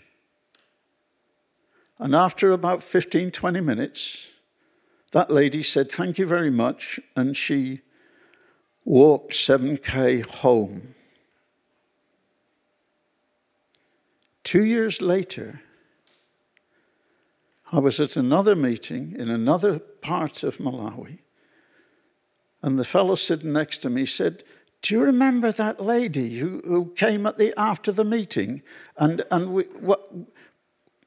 And 1.98 2.14
after 2.14 2.52
about 2.52 2.82
15, 2.82 3.30
20 3.30 3.60
minutes, 3.60 4.30
that 5.12 5.30
lady 5.30 5.62
said, 5.62 5.90
Thank 5.90 6.18
you 6.18 6.26
very 6.26 6.50
much. 6.50 7.00
And 7.16 7.36
she 7.36 7.80
walked 8.84 9.32
7K 9.32 10.24
home. 10.40 10.94
Two 14.44 14.64
years 14.64 15.02
later, 15.02 15.62
I 17.72 17.78
was 17.78 18.00
at 18.00 18.16
another 18.16 18.56
meeting 18.56 19.14
in 19.16 19.30
another 19.30 19.78
part 19.78 20.42
of 20.42 20.58
Malawi, 20.58 21.18
and 22.62 22.78
the 22.78 22.84
fellow 22.84 23.14
sitting 23.14 23.52
next 23.52 23.78
to 23.78 23.90
me 23.90 24.04
said, 24.04 24.42
Do 24.82 24.94
you 24.94 25.02
remember 25.02 25.52
that 25.52 25.80
lady 25.80 26.38
who, 26.38 26.60
who 26.64 26.92
came 26.96 27.26
at 27.26 27.38
the, 27.38 27.54
after 27.56 27.92
the 27.92 28.04
meeting? 28.04 28.62
And, 28.96 29.22
and 29.30 29.52
we, 29.52 29.62
what, 29.64 30.12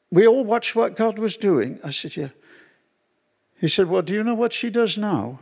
we 0.10 0.26
all 0.26 0.44
watched 0.44 0.76
what 0.76 0.96
God 0.96 1.20
was 1.20 1.38
doing. 1.38 1.80
I 1.84 1.90
said, 1.90 2.16
Yeah. 2.16 2.30
He 3.60 3.68
said, 3.68 3.88
Well, 3.88 4.02
do 4.02 4.14
you 4.14 4.24
know 4.24 4.34
what 4.34 4.54
she 4.54 4.70
does 4.70 4.98
now? 4.98 5.40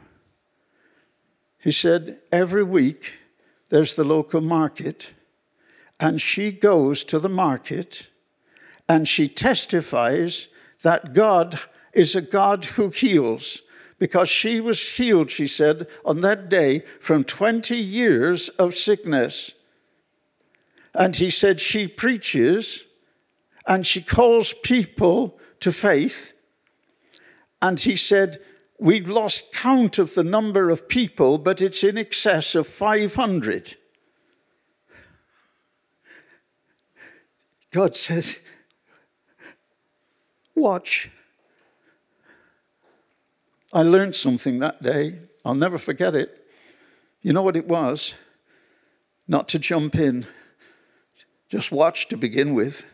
He 1.59 1.71
said, 1.71 2.17
Every 2.31 2.63
week 2.63 3.19
there's 3.69 3.95
the 3.95 4.03
local 4.03 4.41
market, 4.41 5.13
and 5.99 6.19
she 6.19 6.51
goes 6.51 7.03
to 7.05 7.19
the 7.19 7.29
market 7.29 8.07
and 8.89 9.07
she 9.07 9.29
testifies 9.29 10.49
that 10.83 11.13
God 11.13 11.59
is 11.93 12.15
a 12.15 12.21
God 12.21 12.65
who 12.65 12.89
heals 12.89 13.61
because 13.99 14.29
she 14.29 14.59
was 14.59 14.97
healed, 14.97 15.29
she 15.29 15.45
said, 15.45 15.87
on 16.03 16.21
that 16.21 16.49
day 16.49 16.79
from 16.99 17.23
20 17.23 17.77
years 17.77 18.49
of 18.49 18.75
sickness. 18.75 19.53
And 20.93 21.15
he 21.15 21.29
said 21.29 21.59
she 21.59 21.87
preaches 21.87 22.83
and 23.67 23.85
she 23.85 24.01
calls 24.01 24.53
people 24.53 25.39
to 25.59 25.71
faith. 25.71 26.33
And 27.61 27.79
he 27.79 27.95
said, 27.95 28.39
We've 28.79 29.07
lost 29.07 29.53
count 29.53 29.99
of 29.99 30.15
the 30.15 30.23
number 30.23 30.71
of 30.71 30.89
people, 30.89 31.37
but 31.37 31.61
it's 31.61 31.83
in 31.83 31.99
excess 31.99 32.55
of 32.55 32.65
500. 32.65 33.75
God 37.69 37.95
says, 37.95 38.47
Watch. 40.55 41.09
I 43.73 43.83
learned 43.83 44.15
something 44.15 44.59
that 44.59 44.83
day. 44.83 45.19
I'll 45.45 45.55
never 45.55 45.77
forget 45.77 46.13
it. 46.13 46.45
You 47.21 47.33
know 47.33 47.41
what 47.41 47.55
it 47.55 47.67
was? 47.67 48.19
Not 49.27 49.47
to 49.49 49.59
jump 49.59 49.95
in, 49.95 50.25
just 51.47 51.71
watch 51.71 52.07
to 52.09 52.17
begin 52.17 52.53
with. 52.53 52.85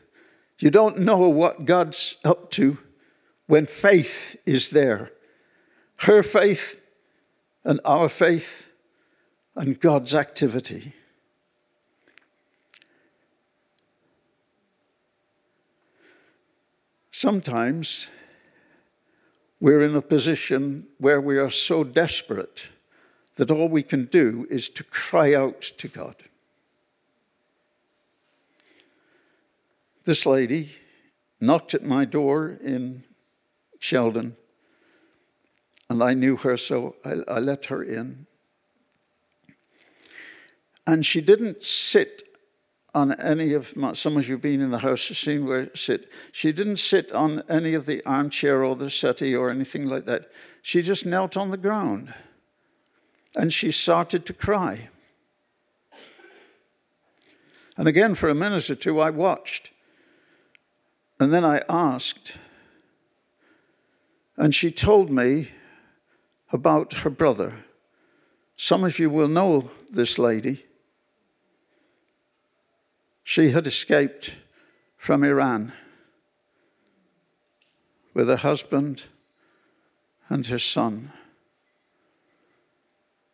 You 0.59 0.71
don't 0.71 0.99
know 0.99 1.29
what 1.29 1.65
God's 1.65 2.17
up 2.25 2.51
to 2.51 2.77
when 3.47 3.65
faith 3.65 4.41
is 4.45 4.71
there. 4.71 5.11
Her 5.99 6.21
faith 6.21 6.89
and 7.63 7.79
our 7.85 8.09
faith 8.09 8.71
and 9.55 9.79
God's 9.79 10.13
activity. 10.13 10.93
Sometimes 17.17 18.11
we're 19.59 19.81
in 19.81 19.95
a 19.95 20.03
position 20.03 20.85
where 20.99 21.19
we 21.19 21.39
are 21.39 21.49
so 21.49 21.83
desperate 21.83 22.69
that 23.37 23.49
all 23.49 23.67
we 23.67 23.81
can 23.81 24.05
do 24.05 24.45
is 24.51 24.69
to 24.69 24.83
cry 24.83 25.33
out 25.33 25.63
to 25.63 25.87
God. 25.87 26.15
This 30.05 30.27
lady 30.27 30.75
knocked 31.41 31.73
at 31.73 31.83
my 31.83 32.05
door 32.05 32.55
in 32.63 33.03
Sheldon, 33.79 34.37
and 35.89 36.03
I 36.03 36.13
knew 36.13 36.37
her, 36.37 36.55
so 36.55 36.97
I, 37.03 37.13
I 37.27 37.39
let 37.39 37.65
her 37.65 37.81
in. 37.81 38.27
And 40.85 41.03
she 41.03 41.21
didn't 41.21 41.63
sit 41.63 42.26
on 42.97 43.13
any 43.19 43.53
of 43.53 43.77
my, 43.77 43.93
some 43.93 44.17
of 44.17 44.27
you 44.27 44.39
been 44.39 44.59
in 44.59 44.71
the 44.71 44.79
house 44.79 45.01
seen 45.01 45.45
where 45.45 45.69
sit. 45.75 46.09
She 46.31 46.51
didn't 46.51 46.77
sit 46.77 47.11
on 47.11 47.43
any 47.47 47.75
of 47.75 47.85
the 47.85 48.03
armchair 48.05 48.63
or 48.63 48.75
the 48.75 48.89
settee 48.89 49.35
or 49.35 49.51
anything 49.51 49.85
like 49.85 50.05
that. 50.05 50.31
She 50.63 50.81
just 50.81 51.05
knelt 51.05 51.37
on 51.37 51.51
the 51.51 51.57
ground 51.57 52.15
and 53.35 53.53
she 53.53 53.71
started 53.71 54.25
to 54.25 54.33
cry. 54.33 54.89
And 57.77 57.87
again, 57.87 58.15
for 58.15 58.29
a 58.29 58.35
minute 58.35 58.67
or 58.71 58.75
two, 58.75 58.99
I 58.99 59.11
watched. 59.11 59.69
And 61.19 61.31
then 61.31 61.45
I 61.45 61.61
asked. 61.69 62.39
And 64.37 64.55
she 64.55 64.71
told 64.71 65.11
me 65.11 65.49
about 66.51 66.93
her 67.03 67.11
brother. 67.11 67.53
Some 68.55 68.83
of 68.83 68.97
you 68.97 69.11
will 69.11 69.27
know 69.27 69.69
this 69.91 70.17
lady. 70.17 70.63
She 73.37 73.51
had 73.51 73.67
escaped 73.67 74.35
from 74.97 75.23
Iran 75.23 75.71
with 78.15 78.29
her 78.29 78.37
husband 78.37 79.09
and 80.27 80.47
her 80.47 80.57
son. 80.57 81.11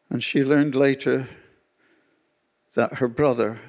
And 0.10 0.22
she 0.22 0.43
learned 0.43 0.75
later 0.75 1.29
that 2.74 2.95
her 2.95 3.07
brother 3.07 3.62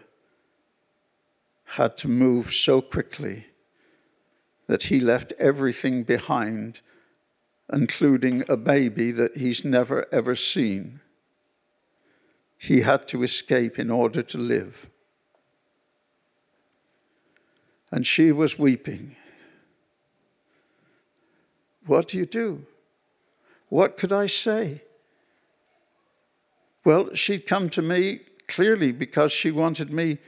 had 1.77 1.97
to 1.99 2.09
move 2.09 2.53
so 2.53 2.81
quickly 2.81 3.47
that 4.67 4.83
he 4.85 4.99
left 4.99 5.33
everything 5.39 6.03
behind, 6.03 6.81
including 7.73 8.43
a 8.49 8.57
baby 8.57 9.13
that 9.13 9.37
he's 9.37 9.65
never 9.65 10.13
ever 10.13 10.35
seen. 10.35 10.99
He 12.59 12.81
had 12.81 13.07
to 13.07 13.23
escape 13.23 13.79
in 13.79 13.89
order 13.89 14.25
to 14.25 14.39
live 14.39 14.91
and 17.95 18.05
she 18.05 18.33
was 18.33 18.59
weeping. 18.59 19.15
What 21.87 22.09
do 22.09 22.19
you 22.19 22.27
do? 22.27 22.67
What 23.69 23.97
could 23.97 24.13
I 24.13 24.27
say? 24.27 24.83
Well, 26.85 27.15
she'd 27.15 27.47
come 27.47 27.71
to 27.71 27.83
me 27.83 28.19
clearly 28.49 28.91
because 28.91 29.31
she 29.31 29.53
wanted 29.53 29.93
me 29.93 30.19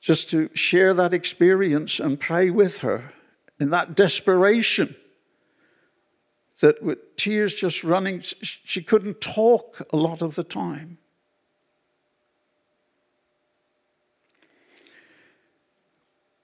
just 0.00 0.30
to 0.30 0.48
share 0.54 0.94
that 0.94 1.12
experience 1.12 1.98
and 1.98 2.20
pray 2.20 2.50
with 2.50 2.78
her 2.78 3.12
in 3.58 3.70
that 3.70 3.96
desperation 3.96 4.94
that 6.60 6.80
with 6.84 7.16
tears 7.16 7.52
just 7.52 7.82
running, 7.82 8.20
she 8.20 8.80
couldn't 8.80 9.20
talk 9.20 9.82
a 9.92 9.96
lot 9.96 10.22
of 10.22 10.36
the 10.36 10.44
time. 10.44 10.98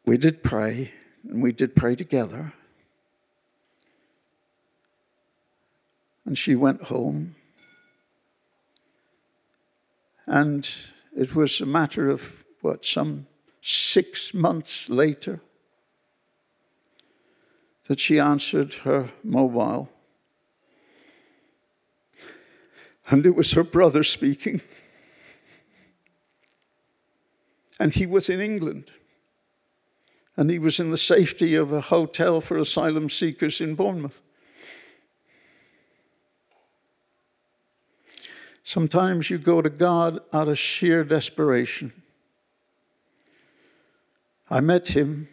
We 0.06 0.18
did 0.18 0.42
pray, 0.42 0.92
and 1.28 1.42
we 1.42 1.52
did 1.52 1.74
pray 1.74 1.94
together. 1.94 2.52
And 6.26 6.36
she 6.36 6.54
went 6.54 6.82
home. 6.82 7.36
And 10.26 10.68
it 11.16 11.34
was 11.34 11.60
a 11.60 11.66
matter 11.66 12.10
of 12.10 12.44
what, 12.60 12.84
some 12.84 13.26
six 13.60 14.34
months 14.34 14.90
later 14.90 15.40
that 17.86 18.00
she 18.00 18.18
answered 18.18 18.74
her 18.84 19.10
mobile. 19.22 19.90
And 23.10 23.26
it 23.26 23.34
was 23.34 23.52
her 23.52 23.64
brother 23.64 24.02
speaking. 24.02 24.62
And 27.78 27.94
he 27.94 28.06
was 28.06 28.30
in 28.30 28.40
England 28.40 28.90
and 30.36 30.50
he 30.50 30.58
was 30.58 30.80
in 30.80 30.90
the 30.90 30.96
safety 30.96 31.54
of 31.54 31.72
a 31.72 31.80
hotel 31.80 32.40
for 32.40 32.58
asylum 32.58 33.08
seekers 33.08 33.60
in 33.60 33.74
Bournemouth. 33.74 34.20
Sometimes 38.62 39.30
you 39.30 39.38
go 39.38 39.62
to 39.62 39.70
God 39.70 40.18
out 40.32 40.48
of 40.48 40.58
sheer 40.58 41.04
desperation. 41.04 41.92
I 44.50 44.60
met 44.60 44.96
him, 44.96 45.28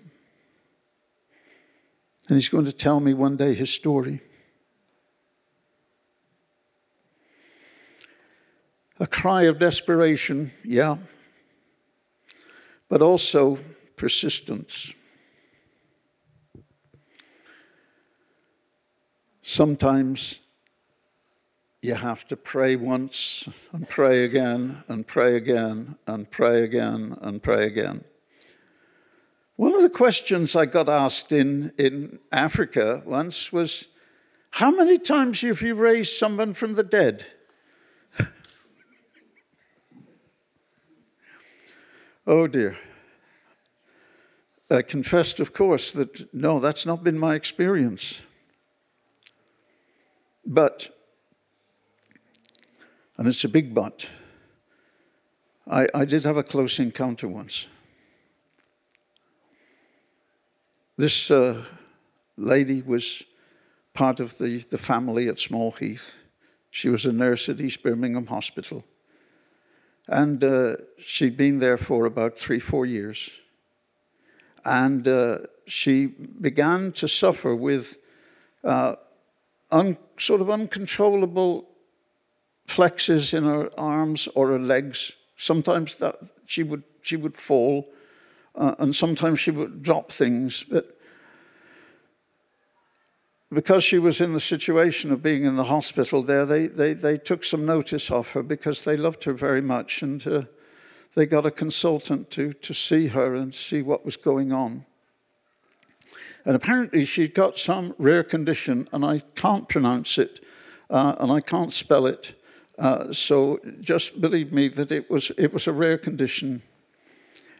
and 2.27 2.37
he's 2.37 2.49
going 2.49 2.65
to 2.65 2.71
tell 2.71 2.99
me 2.99 3.13
one 3.13 3.37
day 3.37 3.53
his 3.53 3.73
story. 3.73 4.21
A 8.99 9.07
cry 9.07 9.43
of 9.43 9.57
desperation, 9.57 10.51
yeah, 10.63 10.97
but 12.87 13.01
also 13.01 13.57
persistence. 14.01 14.93
Sometimes 19.43 20.41
you 21.83 21.93
have 21.93 22.27
to 22.29 22.35
pray 22.35 22.75
once 22.75 23.47
and 23.71 23.87
pray 23.87 24.23
again 24.25 24.83
and 24.87 25.05
pray 25.05 25.35
again 25.35 25.99
and 26.07 26.31
pray 26.31 26.63
again 26.63 27.15
and 27.21 27.43
pray 27.43 27.67
again. 27.67 28.03
One 29.55 29.75
of 29.75 29.83
the 29.83 29.89
questions 29.89 30.55
I 30.55 30.65
got 30.65 30.89
asked 30.89 31.31
in, 31.31 31.71
in 31.77 32.17
Africa 32.31 33.03
once 33.05 33.53
was 33.53 33.89
How 34.49 34.71
many 34.71 34.97
times 34.97 35.41
have 35.41 35.61
you 35.61 35.75
raised 35.75 36.17
someone 36.17 36.55
from 36.55 36.73
the 36.73 36.83
dead? 36.83 37.27
oh 42.25 42.47
dear. 42.47 42.75
I 44.71 44.81
confessed, 44.81 45.39
of 45.39 45.53
course, 45.53 45.91
that 45.91 46.33
no, 46.33 46.59
that's 46.59 46.85
not 46.85 47.03
been 47.03 47.17
my 47.17 47.35
experience. 47.35 48.23
But, 50.45 50.89
and 53.17 53.27
it's 53.27 53.43
a 53.43 53.49
big 53.49 53.73
but, 53.73 54.09
I, 55.69 55.87
I 55.93 56.05
did 56.05 56.23
have 56.23 56.37
a 56.37 56.43
close 56.43 56.79
encounter 56.79 57.27
once. 57.27 57.67
This 60.97 61.29
uh, 61.29 61.63
lady 62.37 62.81
was 62.81 63.23
part 63.93 64.19
of 64.19 64.37
the, 64.37 64.59
the 64.59 64.77
family 64.77 65.27
at 65.27 65.39
Small 65.39 65.71
Heath. 65.71 66.17
She 66.69 66.89
was 66.89 67.05
a 67.05 67.11
nurse 67.11 67.49
at 67.49 67.59
East 67.59 67.83
Birmingham 67.83 68.27
Hospital. 68.27 68.85
And 70.07 70.43
uh, 70.43 70.77
she'd 70.97 71.37
been 71.37 71.59
there 71.59 71.77
for 71.77 72.05
about 72.05 72.39
three, 72.39 72.59
four 72.59 72.85
years. 72.85 73.40
And 74.63 75.07
uh, 75.07 75.39
she 75.65 76.07
began 76.07 76.91
to 76.93 77.07
suffer 77.07 77.55
with 77.55 77.97
uh, 78.63 78.95
un, 79.71 79.97
sort 80.17 80.41
of 80.41 80.49
uncontrollable 80.49 81.67
flexes 82.67 83.33
in 83.33 83.43
her 83.43 83.69
arms 83.77 84.27
or 84.35 84.49
her 84.49 84.59
legs. 84.59 85.11
Sometimes 85.37 85.95
that 85.97 86.15
she 86.45 86.63
would 86.63 86.83
she 87.01 87.17
would 87.17 87.35
fall, 87.35 87.87
uh, 88.55 88.75
and 88.77 88.95
sometimes 88.95 89.39
she 89.39 89.51
would 89.51 89.81
drop 89.81 90.11
things. 90.11 90.63
But 90.63 90.97
because 93.53 93.83
she 93.83 93.99
was 93.99 94.21
in 94.21 94.33
the 94.33 94.39
situation 94.39 95.11
of 95.11 95.21
being 95.21 95.43
in 95.43 95.55
the 95.55 95.65
hospital 95.65 96.21
there, 96.21 96.45
they, 96.45 96.67
they, 96.67 96.93
they 96.93 97.17
took 97.17 97.43
some 97.43 97.65
notice 97.65 98.09
of 98.09 98.31
her 98.31 98.43
because 98.43 98.83
they 98.83 98.95
loved 98.95 99.25
her 99.25 99.33
very 99.33 99.61
much. 99.61 100.01
And 100.01 100.25
uh, 100.25 100.43
they 101.15 101.25
got 101.25 101.45
a 101.45 101.51
consultant 101.51 102.31
to, 102.31 102.53
to 102.53 102.73
see 102.73 103.07
her 103.07 103.35
and 103.35 103.53
see 103.53 103.81
what 103.81 104.05
was 104.05 104.17
going 104.17 104.53
on. 104.53 104.85
And 106.45 106.55
apparently, 106.55 107.05
she'd 107.05 107.35
got 107.35 107.59
some 107.59 107.93
rare 107.97 108.23
condition, 108.23 108.87
and 108.91 109.05
I 109.05 109.19
can't 109.35 109.69
pronounce 109.69 110.17
it, 110.17 110.39
uh, 110.89 111.15
and 111.19 111.31
I 111.31 111.39
can't 111.41 111.73
spell 111.73 112.07
it. 112.07 112.33
Uh, 112.79 113.13
so 113.13 113.59
just 113.79 114.21
believe 114.21 114.51
me 114.51 114.67
that 114.69 114.91
it 114.91 115.09
was, 115.11 115.31
it 115.37 115.53
was 115.53 115.67
a 115.67 115.73
rare 115.73 115.97
condition. 115.97 116.63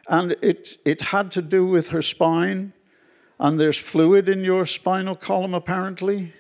And 0.08 0.32
it, 0.42 0.78
it 0.84 1.02
had 1.02 1.32
to 1.34 1.42
do 1.42 1.66
with 1.66 1.90
her 1.90 2.02
spine, 2.02 2.74
and 3.40 3.60
there's 3.60 3.78
fluid 3.78 4.28
in 4.28 4.44
your 4.44 4.66
spinal 4.66 5.16
column, 5.16 5.54
apparently. 5.54 6.34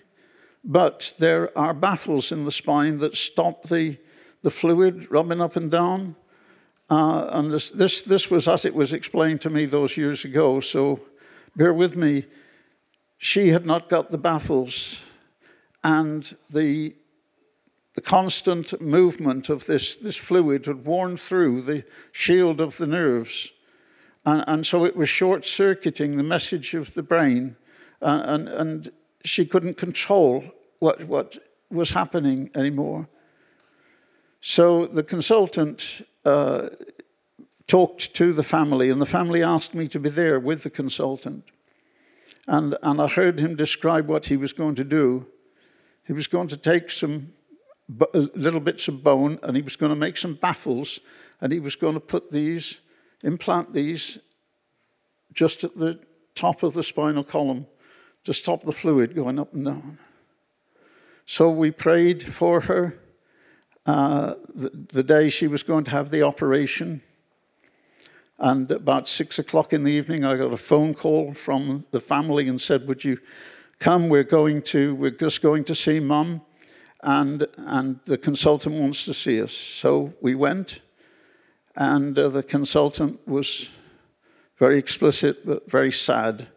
But 0.63 1.13
there 1.19 1.56
are 1.58 1.74
baffles 1.74 2.32
in 2.32 2.45
the 2.45 2.52
spine 2.52 3.00
that 3.00 3.15
stop 3.15 3.63
the, 3.63 3.97
the 4.41 4.52
fluid 4.52 5.12
rubbing 5.12 5.41
up 5.41 5.56
and 5.56 5.69
down. 5.69 6.15
Uh, 6.91 7.30
and 7.32 7.54
this, 7.54 7.71
this, 7.71 8.01
this 8.01 8.30
was 8.30 8.49
as 8.49 8.65
it 8.65 8.75
was 8.75 8.91
explained 8.91 9.39
to 9.39 9.49
me 9.49 9.63
those 9.63 9.95
years 9.95 10.25
ago, 10.25 10.60
so 10.60 10.99
bear 11.56 11.73
with 11.73 11.95
me. 11.95 12.25
She 13.17 13.47
had 13.47 13.65
not 13.65 13.88
got 13.88 14.12
the 14.12 14.17
baffles, 14.17 15.06
and 15.86 16.34
the, 16.49 16.93
the 17.93 18.01
constant 18.01 18.82
movement 18.82 19.49
of 19.49 19.67
this, 19.67 19.95
this 19.95 20.17
fluid 20.17 20.65
had 20.65 20.84
worn 20.84 21.15
through 21.15 21.62
the 21.62 21.86
shield 22.12 22.60
of 22.60 22.75
the 22.75 22.88
nerves. 22.88 23.54
And, 24.25 24.43
and 24.45 24.65
so 24.65 24.84
it 24.84 24.97
was 24.97 25.08
short 25.08 25.45
circuiting 25.45 26.17
the 26.17 26.23
message 26.23 26.73
of 26.73 26.93
the 26.93 27.04
brain, 27.04 27.56
uh, 28.01 28.21
and, 28.25 28.49
and 28.49 28.89
she 29.23 29.45
couldn't 29.45 29.77
control 29.77 30.43
what, 30.80 31.06
what 31.06 31.38
was 31.69 31.91
happening 31.91 32.49
anymore. 32.54 33.08
So 34.41 34.88
the 34.88 35.04
consultant 35.04 36.01
uh, 36.25 36.69
talked 37.67 38.13
to 38.15 38.34
the 38.34 38.43
family, 38.43 38.89
and 38.89 39.01
the 39.01 39.05
family 39.05 39.41
asked 39.43 39.73
me 39.73 39.88
to 39.88 39.99
be 39.99 40.10
there 40.10 40.39
with 40.39 40.63
the 40.63 40.69
consultant. 40.69 41.45
And, 42.47 42.75
and 42.81 43.01
I 43.01 43.07
heard 43.07 43.39
him 43.39 43.55
describe 43.55 44.07
what 44.07 44.25
he 44.25 44.38
was 44.38 44.53
going 44.53 44.75
to 44.75 44.84
do. 44.84 45.27
He 46.05 46.13
was 46.13 46.27
going 46.27 46.47
to 46.49 46.57
take 46.57 46.89
some 46.89 47.34
little 48.13 48.60
bits 48.60 48.88
of 48.88 49.03
bone 49.03 49.39
and 49.43 49.55
he 49.55 49.62
was 49.62 49.75
going 49.75 49.91
to 49.91 49.95
make 49.95 50.17
some 50.17 50.34
baffles 50.34 50.99
and 51.39 51.51
he 51.51 51.60
was 51.60 51.75
going 51.75 51.93
to 51.93 51.99
put 51.99 52.31
these, 52.31 52.81
implant 53.23 53.73
these 53.73 54.19
just 55.34 55.63
at 55.63 55.75
the 55.77 55.99
top 56.36 56.63
of 56.63 56.73
the 56.73 56.84
spinal 56.84 57.23
column 57.23 57.65
to 58.23 58.34
stop 58.34 58.63
the 58.63 58.71
fluid 58.71 59.15
going 59.15 59.39
up 59.39 59.53
and 59.53 59.65
down. 59.65 59.97
So 61.25 61.49
we 61.49 61.71
prayed 61.71 62.23
for 62.23 62.62
her 62.62 62.97
uh, 63.86 64.36
the, 64.54 64.70
the 64.94 65.04
day 65.04 65.30
she 65.30 65.48
was 65.48 65.63
going 65.63 65.84
to 65.86 65.91
have 65.91 66.12
the 66.12 66.24
operation. 66.24 67.02
And 68.38 68.72
about 68.72 69.08
six 69.08 69.38
o'clock 69.38 69.72
in 69.74 69.84
the 69.84 69.91
evening, 69.91 70.26
I 70.26 70.36
got 70.36 70.54
a 70.54 70.58
phone 70.58 70.94
call 70.94 71.34
from 71.34 71.86
the 71.91 72.00
family 72.00 72.48
and 72.48 72.60
said, 72.60 72.88
Would 72.88 73.04
you 73.04 73.20
come? 73.80 74.10
We're 74.10 74.24
going 74.24 74.63
to, 74.63 74.96
we're 74.96 75.12
just 75.12 75.41
going 75.41 75.63
to 75.65 75.76
see 75.76 76.00
mum, 76.00 76.41
and, 77.04 77.46
and 77.58 78.00
the 78.06 78.17
consultant 78.17 78.76
wants 78.76 79.06
to 79.06 79.13
see 79.13 79.41
us. 79.41 79.54
So 79.54 80.13
we 80.22 80.34
went, 80.34 80.82
and 81.76 82.17
uh, 82.17 82.30
the 82.30 82.44
consultant 82.44 83.28
was 83.28 83.78
very 84.58 84.78
explicit 84.78 85.46
but 85.46 85.70
very 85.70 85.91
sad 85.91 86.48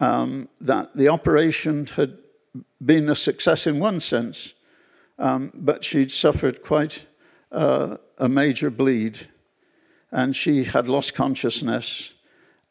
um, 0.00 0.48
that 0.60 0.96
the 0.96 1.08
operation 1.08 1.86
had 1.86 2.18
been 2.84 3.08
a 3.08 3.14
success 3.14 3.66
in 3.66 3.78
one 3.78 4.00
sense, 4.00 4.54
um, 5.18 5.52
but 5.54 5.84
she'd 5.84 6.10
suffered 6.10 6.62
quite 6.62 7.06
uh, 7.50 7.96
a 8.18 8.28
major 8.28 8.70
bleed 8.70 9.28
and 10.10 10.34
she 10.34 10.64
had 10.64 10.88
lost 10.88 11.14
consciousness, 11.14 12.14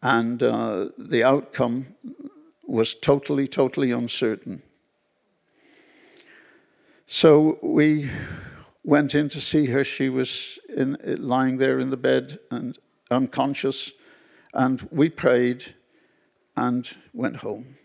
and 0.02 0.42
uh, 0.42 0.90
the 0.98 1.24
outcome 1.24 1.88
was 2.66 2.96
totally, 2.96 3.48
totally 3.48 3.92
uncertain. 3.92 4.62
So 7.06 7.58
we 7.62 8.10
went 8.84 9.16
in 9.16 9.30
to 9.30 9.40
see 9.40 9.68
her. 9.68 9.84
She 9.84 10.10
was 10.10 10.60
in, 10.76 10.98
lying 11.06 11.58
there 11.58 11.80
in 11.80 11.90
the 11.90 11.98
bed 11.98 12.38
and 12.52 12.78
unconscious, 13.10 13.94
and 14.54 14.88
we 14.92 15.10
prayed 15.10 15.76
and 16.56 16.92
went 17.14 17.38
home. 17.38 17.77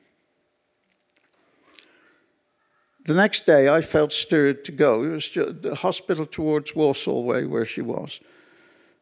The 3.04 3.14
next 3.14 3.46
day, 3.46 3.68
I 3.68 3.80
felt 3.80 4.12
stirred 4.12 4.64
to 4.64 4.72
go. 4.72 5.02
It 5.02 5.08
was 5.08 5.30
the 5.32 5.74
hospital 5.74 6.24
towards 6.24 6.76
Warsaw 6.76 7.20
Way 7.20 7.44
where 7.44 7.64
she 7.64 7.80
was. 7.80 8.20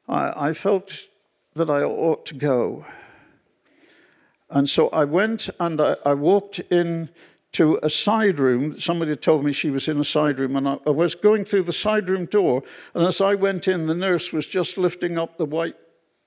I, 0.08 0.48
I 0.48 0.52
felt 0.54 1.04
that 1.54 1.68
I 1.68 1.82
ought 1.82 2.24
to 2.26 2.34
go. 2.34 2.86
And 4.48 4.68
so 4.68 4.88
I 4.88 5.04
went 5.04 5.50
and 5.60 5.80
I, 5.80 5.96
I, 6.04 6.14
walked 6.14 6.60
in 6.70 7.10
to 7.52 7.78
a 7.82 7.90
side 7.90 8.40
room. 8.40 8.76
Somebody 8.78 9.14
told 9.16 9.44
me 9.44 9.52
she 9.52 9.70
was 9.70 9.86
in 9.86 10.00
a 10.00 10.04
side 10.04 10.38
room, 10.38 10.56
and 10.56 10.68
I, 10.68 10.78
I, 10.86 10.90
was 10.90 11.14
going 11.14 11.44
through 11.44 11.64
the 11.64 11.72
side 11.72 12.08
room 12.08 12.24
door. 12.24 12.62
And 12.94 13.06
as 13.06 13.20
I 13.20 13.34
went 13.34 13.68
in, 13.68 13.86
the 13.86 13.94
nurse 13.94 14.32
was 14.32 14.46
just 14.46 14.78
lifting 14.78 15.18
up 15.18 15.36
the 15.36 15.44
white 15.44 15.76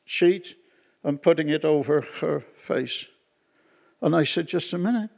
sheet 0.06 0.56
and 1.04 1.22
putting 1.22 1.50
it 1.50 1.66
over 1.66 2.02
her 2.22 2.42
face. 2.56 3.08
And 4.02 4.16
I 4.16 4.24
said, 4.24 4.48
Just 4.48 4.74
a 4.74 4.78
minute. 4.78 5.10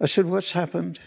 I 0.00 0.06
said, 0.06 0.26
What's 0.26 0.52
happened? 0.52 0.98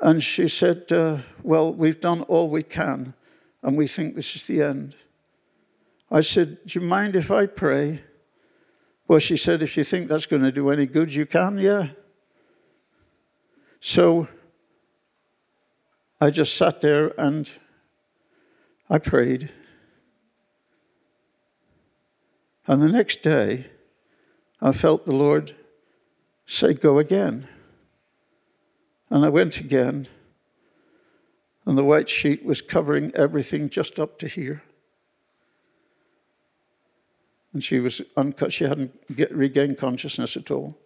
And 0.00 0.22
she 0.22 0.48
said, 0.48 0.90
uh, 0.92 1.18
Well, 1.42 1.72
we've 1.72 2.00
done 2.00 2.22
all 2.22 2.48
we 2.48 2.62
can, 2.62 3.14
and 3.62 3.76
we 3.76 3.86
think 3.86 4.14
this 4.14 4.36
is 4.36 4.46
the 4.46 4.62
end. 4.62 4.94
I 6.10 6.20
said, 6.20 6.58
Do 6.66 6.80
you 6.80 6.86
mind 6.86 7.16
if 7.16 7.30
I 7.30 7.46
pray? 7.46 8.02
Well, 9.06 9.18
she 9.18 9.36
said, 9.36 9.62
If 9.62 9.76
you 9.76 9.84
think 9.84 10.08
that's 10.08 10.26
going 10.26 10.42
to 10.42 10.52
do 10.52 10.70
any 10.70 10.86
good, 10.86 11.14
you 11.14 11.26
can, 11.26 11.58
yeah. 11.58 11.88
So 13.80 14.28
I 16.20 16.30
just 16.30 16.56
sat 16.56 16.80
there 16.80 17.12
and 17.20 17.50
I 18.90 18.98
prayed. 18.98 19.50
And 22.66 22.82
the 22.82 22.88
next 22.88 23.22
day, 23.22 23.66
I 24.60 24.72
felt 24.72 25.06
the 25.06 25.14
Lord 25.14 25.54
say, 26.48 26.74
Go 26.74 26.98
again. 26.98 27.46
And 29.10 29.24
I 29.24 29.28
went 29.28 29.60
again, 29.60 30.08
and 31.64 31.78
the 31.78 31.84
white 31.84 32.08
sheet 32.08 32.44
was 32.44 32.60
covering 32.60 33.12
everything 33.14 33.70
just 33.70 34.00
up 34.00 34.18
to 34.18 34.26
here. 34.26 34.62
And 37.52 37.64
she 37.64 37.78
was 37.78 38.02
uncut, 38.16 38.52
she 38.52 38.64
hadn't 38.64 39.16
get, 39.16 39.32
regained 39.32 39.78
consciousness 39.78 40.36
at 40.36 40.50
all. 40.50 40.76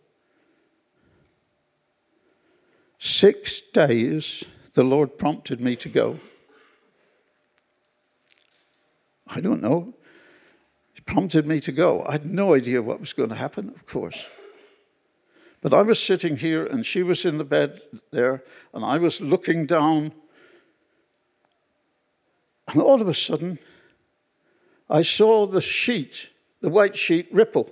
Six 2.99 3.61
days 3.61 4.45
the 4.75 4.85
Lord 4.85 5.19
prompted 5.19 5.61
me 5.61 5.75
to 5.77 5.89
go. 5.89 6.21
I 9.27 9.41
don't 9.41 9.61
know. 9.61 9.95
He 10.95 11.01
prompted 11.01 11.45
me 11.45 11.59
to 11.61 11.73
go. 11.73 12.05
I 12.05 12.13
had 12.13 12.27
no 12.27 12.55
idea 12.55 12.83
what 12.83 13.01
was 13.01 13.13
going 13.13 13.31
to 13.31 13.35
happen, 13.35 13.71
of 13.71 13.85
course. 13.87 14.27
But 15.63 15.73
I 15.73 15.83
was 15.83 16.03
sitting 16.03 16.39
here 16.39 16.67
and 16.67 16.85
she 16.85 17.05
was 17.05 17.25
in 17.25 17.39
the 17.39 17.45
bed 17.45 17.81
there, 18.11 18.43
and 18.75 18.85
I 18.85 18.99
was 18.99 19.21
looking 19.21 19.65
down. 19.65 20.13
And 22.69 22.83
all 22.83 23.01
of 23.01 23.09
a 23.09 23.15
sudden, 23.15 23.59
I 24.91 25.03
saw 25.03 25.47
the 25.47 25.61
sheet, 25.61 26.31
the 26.61 26.69
white 26.69 26.97
sheet, 26.97 27.29
ripple. 27.33 27.71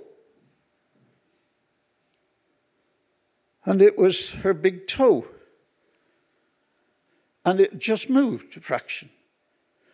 And 3.65 3.81
it 3.81 3.97
was 3.97 4.35
her 4.35 4.53
big 4.53 4.87
toe. 4.87 5.27
And 7.43 7.59
it 7.59 7.77
just 7.77 8.09
moved 8.09 8.55
a 8.55 8.61
fraction. 8.61 9.09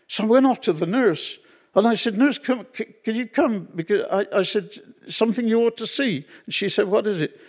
So 0.07 0.23
I 0.23 0.27
went 0.27 0.45
off 0.45 0.61
to 0.61 0.73
the 0.73 0.85
nurse 0.85 1.39
and 1.73 1.87
I 1.87 1.95
said, 1.95 2.17
Nurse, 2.17 2.37
come, 2.37 2.65
could 2.73 3.15
you 3.15 3.27
come? 3.27 3.67
Because 3.75 4.05
I, 4.11 4.39
I 4.39 4.41
said, 4.43 4.69
Something 5.07 5.47
you 5.47 5.61
ought 5.61 5.77
to 5.77 5.87
see. 5.87 6.25
And 6.45 6.53
she 6.53 6.69
said, 6.69 6.87
What 6.87 7.07
is 7.07 7.21
it? 7.21 7.39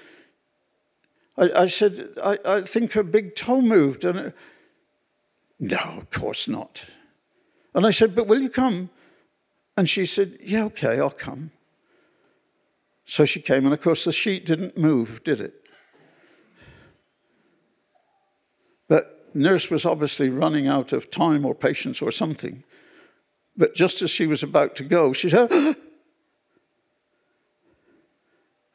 I, 1.39 1.63
I 1.63 1.67
said, 1.67 2.09
I, 2.23 2.39
I, 2.45 2.61
think 2.63 2.93
her 2.93 3.03
big 3.03 3.35
toe 3.37 3.61
moved. 3.61 4.05
And 4.05 4.19
it, 4.19 4.37
no, 5.61 5.79
of 5.97 6.11
course 6.11 6.49
not. 6.49 6.91
And 7.75 7.87
I 7.87 7.91
said, 7.91 8.15
but 8.17 8.27
will 8.27 8.41
you 8.41 8.51
come? 8.51 8.91
And 9.77 9.89
she 9.89 10.05
said, 10.07 10.37
yeah, 10.43 10.65
okay, 10.65 10.99
I'll 10.99 11.11
come. 11.11 11.53
So 13.05 13.25
she 13.25 13.41
came, 13.41 13.65
and 13.65 13.73
of 13.73 13.81
course, 13.81 14.05
the 14.05 14.13
sheet 14.13 14.45
didn't 14.45 14.77
move, 14.77 15.23
did 15.25 15.41
it? 15.41 15.55
But 18.89 19.31
nurse 19.33 19.71
was 19.71 19.87
obviously 19.87 20.29
running 20.29 20.67
out 20.67 20.93
of 20.93 21.11
time 21.11 21.47
or 21.47 21.55
patience 21.55 22.03
or 22.03 22.11
something. 22.11 22.65
But 23.57 23.75
just 23.75 24.03
as 24.03 24.11
she 24.11 24.27
was 24.27 24.43
about 24.43 24.77
to 24.77 24.85
go, 24.85 25.13
she 25.13 25.31
said, 25.31 25.51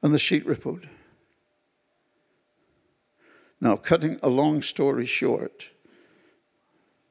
and 0.01 0.13
the 0.13 0.19
sheet 0.19 0.45
rippled. 0.45 0.87
Now, 3.63 3.77
cutting 3.77 4.19
a 4.21 4.27
long 4.27 4.61
story 4.61 5.05
short, 5.05 5.71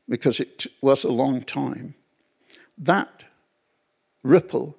because 0.06 0.38
it 0.38 0.66
was 0.82 1.02
a 1.02 1.10
long 1.10 1.40
time, 1.44 1.94
that 2.76 3.24
ripple 4.22 4.76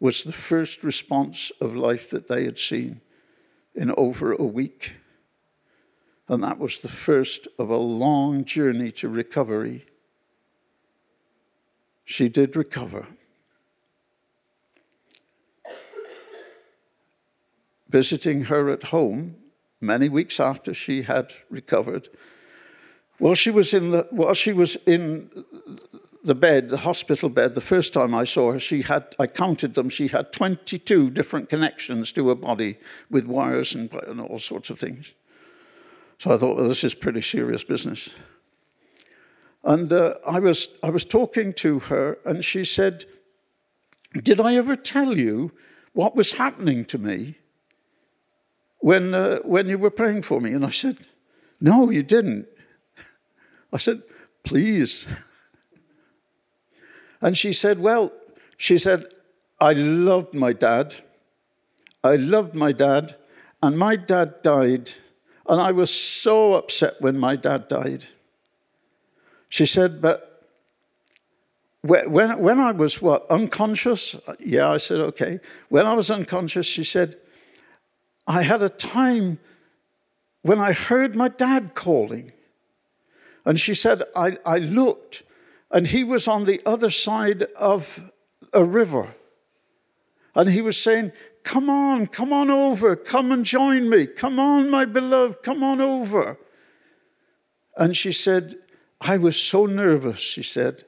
was 0.00 0.24
the 0.24 0.32
first 0.32 0.82
response 0.82 1.52
of 1.60 1.76
life 1.76 2.08
that 2.08 2.28
they 2.28 2.44
had 2.44 2.58
seen 2.58 3.02
in 3.74 3.92
over 3.98 4.32
a 4.32 4.46
week. 4.46 4.96
And 6.26 6.42
that 6.42 6.58
was 6.58 6.78
the 6.78 6.88
first 6.88 7.48
of 7.58 7.68
a 7.68 7.76
long 7.76 8.46
journey 8.46 8.90
to 8.92 9.08
recovery. 9.10 9.84
She 12.06 12.30
did 12.30 12.56
recover. 12.56 13.08
Visiting 17.90 18.44
her 18.44 18.70
at 18.70 18.84
home 18.84 19.43
many 19.84 20.08
weeks 20.08 20.40
after 20.40 20.74
she 20.74 21.02
had 21.02 21.32
recovered, 21.50 22.08
while 23.18 23.34
she 23.34 23.50
was 23.50 23.72
in 23.72 23.90
the, 23.90 24.06
while 24.10 24.34
she 24.34 24.52
was 24.52 24.76
in 24.86 25.30
the 26.24 26.34
bed, 26.34 26.70
the 26.70 26.78
hospital 26.78 27.28
bed, 27.28 27.54
the 27.54 27.60
first 27.60 27.92
time 27.92 28.14
I 28.14 28.24
saw 28.24 28.52
her, 28.52 28.58
she 28.58 28.82
had, 28.82 29.14
I 29.18 29.26
counted 29.26 29.74
them, 29.74 29.90
she 29.90 30.08
had 30.08 30.32
22 30.32 31.10
different 31.10 31.50
connections 31.50 32.12
to 32.12 32.28
her 32.28 32.34
body 32.34 32.76
with 33.10 33.26
wires 33.26 33.74
and, 33.74 33.92
and 33.92 34.20
all 34.20 34.38
sorts 34.38 34.70
of 34.70 34.78
things. 34.78 35.12
So 36.18 36.32
I 36.32 36.38
thought, 36.38 36.56
well, 36.56 36.68
this 36.68 36.82
is 36.82 36.94
pretty 36.94 37.20
serious 37.20 37.62
business. 37.62 38.14
And 39.62 39.92
uh, 39.92 40.14
I, 40.26 40.38
was, 40.38 40.78
I 40.82 40.90
was 40.90 41.04
talking 41.04 41.52
to 41.54 41.78
her, 41.80 42.18
and 42.24 42.44
she 42.44 42.64
said, 42.64 43.04
Did 44.12 44.40
I 44.40 44.56
ever 44.56 44.76
tell 44.76 45.16
you 45.16 45.52
what 45.92 46.16
was 46.16 46.34
happening 46.34 46.84
to 46.86 46.98
me 46.98 47.36
when, 48.78 49.14
uh, 49.14 49.38
when 49.44 49.68
you 49.68 49.78
were 49.78 49.90
praying 49.90 50.22
for 50.22 50.40
me? 50.40 50.52
And 50.52 50.64
I 50.64 50.70
said, 50.70 50.96
No, 51.60 51.90
you 51.90 52.02
didn't. 52.02 52.46
I 53.72 53.78
said, 53.78 54.02
Please. 54.42 55.30
And 57.24 57.38
she 57.38 57.54
said, 57.54 57.78
Well, 57.78 58.12
she 58.58 58.76
said, 58.76 59.06
I 59.58 59.72
loved 59.72 60.34
my 60.34 60.52
dad. 60.52 60.94
I 62.04 62.16
loved 62.16 62.54
my 62.54 62.70
dad. 62.70 63.16
And 63.62 63.78
my 63.78 63.96
dad 63.96 64.42
died. 64.42 64.90
And 65.48 65.58
I 65.58 65.72
was 65.72 65.88
so 65.88 66.52
upset 66.52 67.00
when 67.00 67.18
my 67.18 67.34
dad 67.34 67.68
died. 67.68 68.04
She 69.48 69.64
said, 69.64 70.02
But 70.02 70.34
when, 71.80 72.38
when 72.38 72.60
I 72.60 72.72
was 72.72 73.00
what, 73.00 73.26
unconscious? 73.30 74.16
Yeah, 74.38 74.70
I 74.70 74.78
said, 74.78 75.00
okay. 75.00 75.40
When 75.68 75.86
I 75.86 75.92
was 75.92 76.10
unconscious, 76.10 76.66
she 76.66 76.82
said, 76.84 77.16
I 78.26 78.42
had 78.42 78.62
a 78.62 78.68
time 78.68 79.38
when 80.42 80.58
I 80.58 80.72
heard 80.72 81.14
my 81.14 81.28
dad 81.28 81.74
calling. 81.74 82.32
And 83.44 83.60
she 83.60 83.74
said, 83.74 84.02
I, 84.16 84.38
I 84.44 84.58
looked 84.58 85.22
and 85.70 85.86
he 85.86 86.04
was 86.04 86.28
on 86.28 86.44
the 86.44 86.62
other 86.64 86.90
side 86.90 87.42
of 87.56 88.10
a 88.52 88.64
river. 88.64 89.08
And 90.34 90.50
he 90.50 90.60
was 90.60 90.80
saying, 90.80 91.12
Come 91.42 91.68
on, 91.68 92.06
come 92.06 92.32
on 92.32 92.50
over, 92.50 92.96
come 92.96 93.30
and 93.30 93.44
join 93.44 93.90
me. 93.90 94.06
Come 94.06 94.38
on, 94.38 94.70
my 94.70 94.86
beloved, 94.86 95.42
come 95.42 95.62
on 95.62 95.78
over. 95.80 96.38
And 97.76 97.94
she 97.94 98.12
said, 98.12 98.54
I 99.00 99.18
was 99.18 99.36
so 99.36 99.66
nervous, 99.66 100.18
she 100.18 100.42
said, 100.42 100.84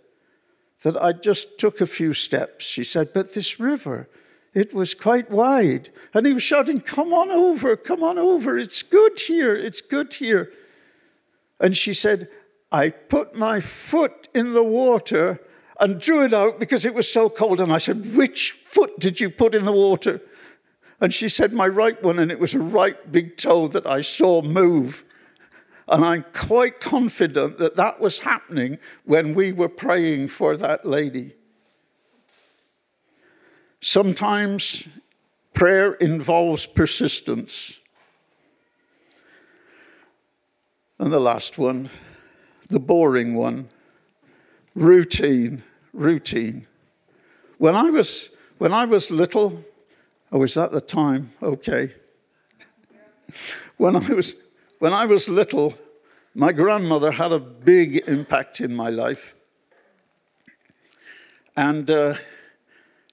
that 0.82 0.96
I 0.96 1.12
just 1.12 1.60
took 1.60 1.80
a 1.82 1.86
few 1.86 2.14
steps. 2.14 2.64
She 2.64 2.84
said, 2.84 3.10
But 3.12 3.34
this 3.34 3.60
river, 3.60 4.08
it 4.56 4.72
was 4.72 4.94
quite 4.94 5.30
wide. 5.30 5.90
And 6.14 6.26
he 6.26 6.32
was 6.32 6.42
shouting, 6.42 6.80
Come 6.80 7.12
on 7.12 7.30
over, 7.30 7.76
come 7.76 8.02
on 8.02 8.16
over. 8.16 8.58
It's 8.58 8.82
good 8.82 9.20
here, 9.20 9.54
it's 9.54 9.82
good 9.82 10.14
here. 10.14 10.50
And 11.60 11.76
she 11.76 11.92
said, 11.92 12.28
I 12.72 12.88
put 12.88 13.34
my 13.34 13.60
foot 13.60 14.28
in 14.34 14.54
the 14.54 14.64
water 14.64 15.40
and 15.78 16.00
drew 16.00 16.24
it 16.24 16.32
out 16.32 16.58
because 16.58 16.86
it 16.86 16.94
was 16.94 17.12
so 17.12 17.28
cold. 17.28 17.60
And 17.60 17.70
I 17.70 17.76
said, 17.76 18.16
Which 18.16 18.52
foot 18.52 18.98
did 18.98 19.20
you 19.20 19.28
put 19.28 19.54
in 19.54 19.66
the 19.66 19.72
water? 19.72 20.22
And 21.02 21.12
she 21.12 21.28
said, 21.28 21.52
My 21.52 21.68
right 21.68 22.02
one, 22.02 22.18
and 22.18 22.32
it 22.32 22.40
was 22.40 22.54
a 22.54 22.58
right 22.58 23.12
big 23.12 23.36
toe 23.36 23.68
that 23.68 23.86
I 23.86 24.00
saw 24.00 24.40
move. 24.40 25.04
And 25.86 26.02
I'm 26.02 26.24
quite 26.32 26.80
confident 26.80 27.58
that 27.58 27.76
that 27.76 28.00
was 28.00 28.20
happening 28.20 28.78
when 29.04 29.34
we 29.34 29.52
were 29.52 29.68
praying 29.68 30.28
for 30.28 30.56
that 30.56 30.86
lady. 30.86 31.34
Sometimes 33.80 34.88
prayer 35.54 35.92
involves 35.94 36.66
persistence. 36.66 37.80
And 40.98 41.12
the 41.12 41.20
last 41.20 41.58
one 41.58 41.90
the 42.68 42.80
boring 42.80 43.34
one 43.34 43.68
routine, 44.74 45.62
routine. 45.92 46.66
When 47.58 47.74
I 47.74 47.90
was, 47.90 48.36
when 48.58 48.72
I 48.72 48.84
was 48.84 49.10
little, 49.10 49.64
oh, 50.30 50.38
was 50.38 50.54
that 50.54 50.72
the 50.72 50.80
time? 50.80 51.32
Okay. 51.42 51.92
when, 53.76 53.96
I 53.96 54.08
was, 54.08 54.34
when 54.78 54.92
I 54.92 55.06
was 55.06 55.28
little, 55.28 55.74
my 56.34 56.52
grandmother 56.52 57.12
had 57.12 57.32
a 57.32 57.38
big 57.38 58.06
impact 58.06 58.60
in 58.60 58.74
my 58.74 58.90
life. 58.90 59.34
And 61.56 61.90
uh, 61.90 62.14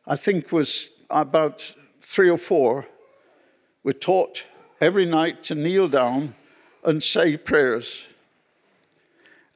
I 0.05 0.15
think 0.15 0.51
was 0.51 0.89
about 1.09 1.61
three 2.01 2.29
or 2.29 2.37
four, 2.37 2.87
were 3.83 3.93
taught 3.93 4.45
every 4.81 5.05
night 5.05 5.43
to 5.43 5.55
kneel 5.55 5.87
down 5.87 6.35
and 6.83 7.01
say 7.01 7.37
prayers. 7.37 8.13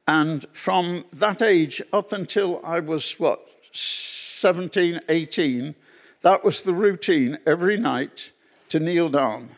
And 0.06 0.46
from 0.52 1.04
that 1.12 1.42
age 1.42 1.82
up 1.92 2.12
until 2.12 2.64
I 2.64 2.80
was, 2.80 3.20
what, 3.20 3.40
17, 3.72 5.00
18, 5.08 5.74
that 6.22 6.44
was 6.44 6.62
the 6.62 6.72
routine 6.72 7.38
every 7.46 7.76
night 7.76 8.32
to 8.70 8.80
kneel 8.80 9.10
down 9.10 9.50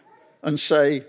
and 0.42 0.58
say, 0.58 1.04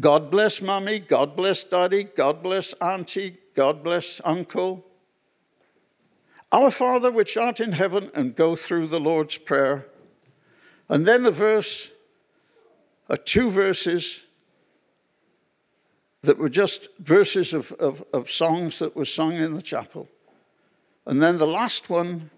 God 0.00 0.30
bless 0.30 0.60
mummy, 0.60 0.98
God 0.98 1.36
bless 1.36 1.64
daddy, 1.64 2.04
God 2.04 2.42
bless 2.42 2.72
auntie, 2.74 3.36
God 3.54 3.84
bless 3.84 4.20
uncle. 4.24 4.84
Our 6.52 6.70
Father 6.70 7.10
which 7.10 7.38
art 7.38 7.60
in 7.60 7.72
heaven, 7.72 8.10
and 8.14 8.36
go 8.36 8.54
through 8.54 8.88
the 8.88 9.00
Lord's 9.00 9.38
Prayer. 9.38 9.86
And 10.88 11.06
then 11.06 11.24
a 11.24 11.30
verse, 11.30 11.90
uh, 13.08 13.16
two 13.24 13.50
verses 13.50 14.26
that 16.20 16.36
were 16.36 16.50
just 16.50 16.88
verses 16.98 17.54
of, 17.54 17.72
of, 17.72 18.04
of 18.12 18.30
songs 18.30 18.78
that 18.78 18.94
were 18.94 19.06
sung 19.06 19.32
in 19.32 19.54
the 19.54 19.62
chapel. 19.62 20.08
And 21.06 21.22
then 21.22 21.38
the 21.38 21.46
last 21.46 21.88
one 21.88 22.30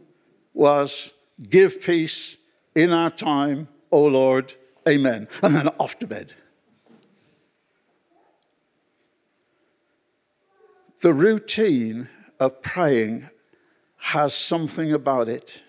was, 0.55 1.13
Give 1.51 1.83
peace 1.83 2.37
in 2.75 2.93
our 2.93 3.11
time, 3.11 3.69
O 3.91 4.05
Lord, 4.05 4.55
amen. 4.89 5.29
And 5.43 5.55
then 5.55 5.69
off 5.79 5.99
to 5.99 6.07
bed. 6.07 6.35
The 11.03 11.13
routine 11.13 12.09
of 12.39 12.63
praying 12.63 13.29
has 14.13 14.35
something 14.35 14.93
about 14.93 15.29
it. 15.31 15.63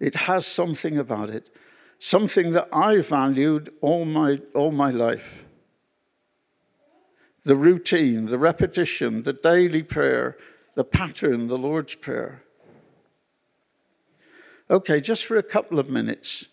It 0.00 0.14
has 0.14 0.46
something 0.46 0.96
about 0.96 1.28
it, 1.28 1.50
something 1.98 2.52
that 2.52 2.68
I 2.72 3.00
valued 3.00 3.68
all 3.82 4.06
my, 4.06 4.40
all 4.54 4.72
my 4.72 4.90
life 4.90 5.44
the 7.44 7.56
routine, 7.56 8.26
the 8.26 8.38
repetition, 8.38 9.22
the 9.22 9.32
daily 9.32 9.82
prayer, 9.82 10.36
the 10.74 10.84
pattern, 10.84 11.48
the 11.48 11.56
Lord's 11.56 11.94
Prayer. 11.94 12.42
Okay, 14.68 15.00
just 15.00 15.24
for 15.24 15.38
a 15.38 15.42
couple 15.42 15.78
of 15.78 15.88
minutes, 15.88 16.46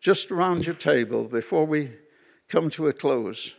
just 0.00 0.32
around 0.32 0.66
your 0.66 0.74
table 0.74 1.24
before 1.24 1.64
we 1.66 1.90
come 2.48 2.68
to 2.70 2.88
a 2.88 2.92
close, 2.92 3.54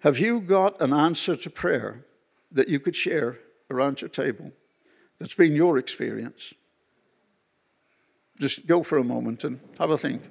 have 0.00 0.18
you 0.18 0.40
got 0.40 0.80
an 0.80 0.92
answer 0.92 1.36
to 1.36 1.50
prayer 1.50 2.04
that 2.50 2.68
you 2.68 2.80
could 2.80 2.96
share 2.96 3.38
around 3.72 4.00
your 4.00 4.10
table 4.10 4.52
that's 5.18 5.34
been 5.34 5.54
your 5.54 5.78
experience? 5.78 6.54
Just 8.38 8.66
go 8.66 8.82
for 8.82 8.98
a 8.98 9.04
moment 9.04 9.44
and 9.44 9.60
have 9.78 9.90
a 9.90 9.96
think. 9.96 10.22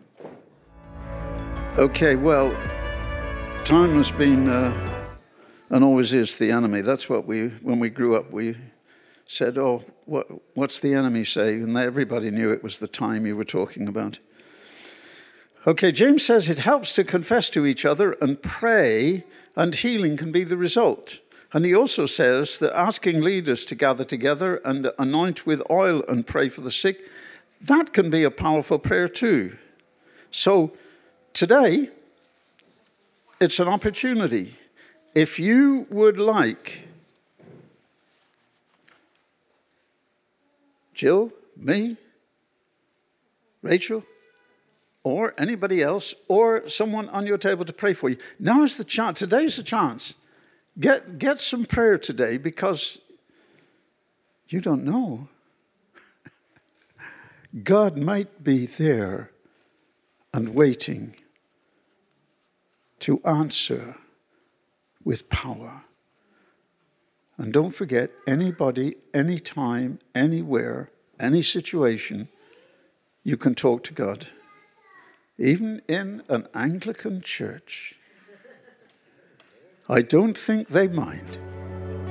Okay, 1.77 2.15
well, 2.15 2.51
time 3.63 3.95
has 3.95 4.11
been 4.11 4.47
uh, 4.47 4.91
and 5.71 5.85
always 5.85 6.13
is 6.13 6.37
the 6.37 6.51
enemy. 6.51 6.81
That's 6.81 7.09
what 7.09 7.25
we, 7.25 7.47
when 7.47 7.79
we 7.79 7.89
grew 7.89 8.15
up, 8.15 8.29
we 8.29 8.57
said, 9.25 9.57
Oh, 9.57 9.85
what, 10.05 10.27
what's 10.53 10.81
the 10.81 10.93
enemy 10.93 11.23
say? 11.23 11.55
And 11.55 11.75
everybody 11.77 12.29
knew 12.29 12.51
it 12.51 12.61
was 12.61 12.79
the 12.79 12.87
time 12.87 13.25
you 13.25 13.37
were 13.37 13.45
talking 13.45 13.87
about. 13.87 14.19
Okay, 15.65 15.93
James 15.93 16.25
says 16.25 16.49
it 16.49 16.59
helps 16.59 16.93
to 16.95 17.05
confess 17.05 17.49
to 17.51 17.65
each 17.65 17.85
other 17.85 18.13
and 18.13 18.41
pray, 18.41 19.23
and 19.55 19.73
healing 19.73 20.17
can 20.17 20.31
be 20.31 20.43
the 20.43 20.57
result. 20.57 21.19
And 21.53 21.65
he 21.65 21.75
also 21.75 22.05
says 22.05 22.59
that 22.59 22.77
asking 22.77 23.21
leaders 23.21 23.65
to 23.65 23.75
gather 23.75 24.05
together 24.05 24.61
and 24.63 24.91
anoint 24.97 25.45
with 25.45 25.61
oil 25.69 26.03
and 26.07 26.25
pray 26.25 26.47
for 26.49 26.61
the 26.61 26.71
sick, 26.71 27.01
that 27.61 27.93
can 27.93 28.09
be 28.09 28.23
a 28.23 28.31
powerful 28.31 28.79
prayer 28.79 29.07
too. 29.07 29.57
So 30.31 30.71
today, 31.33 31.89
it's 33.41 33.59
an 33.59 33.67
opportunity. 33.67 34.53
If 35.13 35.39
you 35.39 35.87
would 35.89 36.17
like 36.17 36.87
Jill, 41.01 41.33
me, 41.57 41.97
Rachel, 43.63 44.03
or 45.03 45.33
anybody 45.35 45.81
else, 45.81 46.13
or 46.27 46.69
someone 46.69 47.09
on 47.09 47.25
your 47.25 47.39
table 47.39 47.65
to 47.65 47.73
pray 47.73 47.93
for 47.93 48.09
you. 48.09 48.17
Now 48.39 48.61
is 48.61 48.77
the 48.77 48.83
chance. 48.83 49.17
Today's 49.17 49.57
the 49.57 49.63
chance. 49.63 50.13
Get, 50.79 51.19
get 51.19 51.41
some 51.41 51.65
prayer 51.65 51.97
today 51.97 52.37
because 52.37 52.99
you 54.47 54.61
don't 54.61 54.83
know. 54.83 55.27
God 57.63 57.97
might 57.97 58.43
be 58.43 58.65
there 58.65 59.31
and 60.33 60.55
waiting 60.55 61.15
to 62.99 63.19
answer 63.25 63.97
with 65.03 65.29
power. 65.29 65.83
And 67.37 67.51
don't 67.51 67.71
forget, 67.71 68.11
anybody, 68.27 68.95
anytime, 69.13 69.99
anywhere, 70.13 70.91
any 71.19 71.41
situation, 71.41 72.29
you 73.23 73.35
can 73.35 73.55
talk 73.55 73.83
to 73.85 73.93
God. 73.93 74.27
Even 75.37 75.81
in 75.87 76.21
an 76.29 76.47
Anglican 76.53 77.21
church. 77.21 77.95
I 79.89 80.01
don't 80.01 80.37
think 80.37 80.69
they 80.69 80.87
mind. 80.87 81.39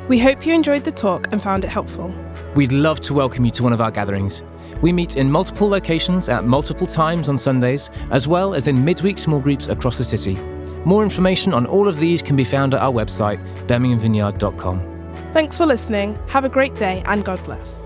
We 0.08 0.18
hope 0.18 0.44
you 0.44 0.54
enjoyed 0.54 0.84
the 0.84 0.90
talk 0.90 1.32
and 1.32 1.42
found 1.42 1.64
it 1.64 1.68
helpful. 1.68 2.12
We'd 2.54 2.72
love 2.72 3.00
to 3.02 3.14
welcome 3.14 3.44
you 3.44 3.50
to 3.52 3.62
one 3.62 3.72
of 3.72 3.80
our 3.80 3.90
gatherings. 3.90 4.42
We 4.82 4.92
meet 4.92 5.16
in 5.16 5.30
multiple 5.30 5.68
locations 5.68 6.28
at 6.28 6.44
multiple 6.44 6.86
times 6.86 7.28
on 7.28 7.38
Sundays, 7.38 7.90
as 8.10 8.26
well 8.26 8.54
as 8.54 8.66
in 8.66 8.84
midweek 8.84 9.18
small 9.18 9.40
groups 9.40 9.68
across 9.68 9.98
the 9.98 10.04
city. 10.04 10.34
More 10.84 11.02
information 11.02 11.52
on 11.54 11.66
all 11.66 11.86
of 11.86 11.98
these 11.98 12.22
can 12.22 12.36
be 12.36 12.44
found 12.44 12.74
at 12.74 12.80
our 12.80 12.92
website, 12.92 13.38
birminghamvineyard.com. 13.66 15.32
Thanks 15.32 15.56
for 15.56 15.66
listening. 15.66 16.18
Have 16.28 16.44
a 16.44 16.48
great 16.48 16.74
day 16.74 17.02
and 17.06 17.24
God 17.24 17.42
bless. 17.44 17.79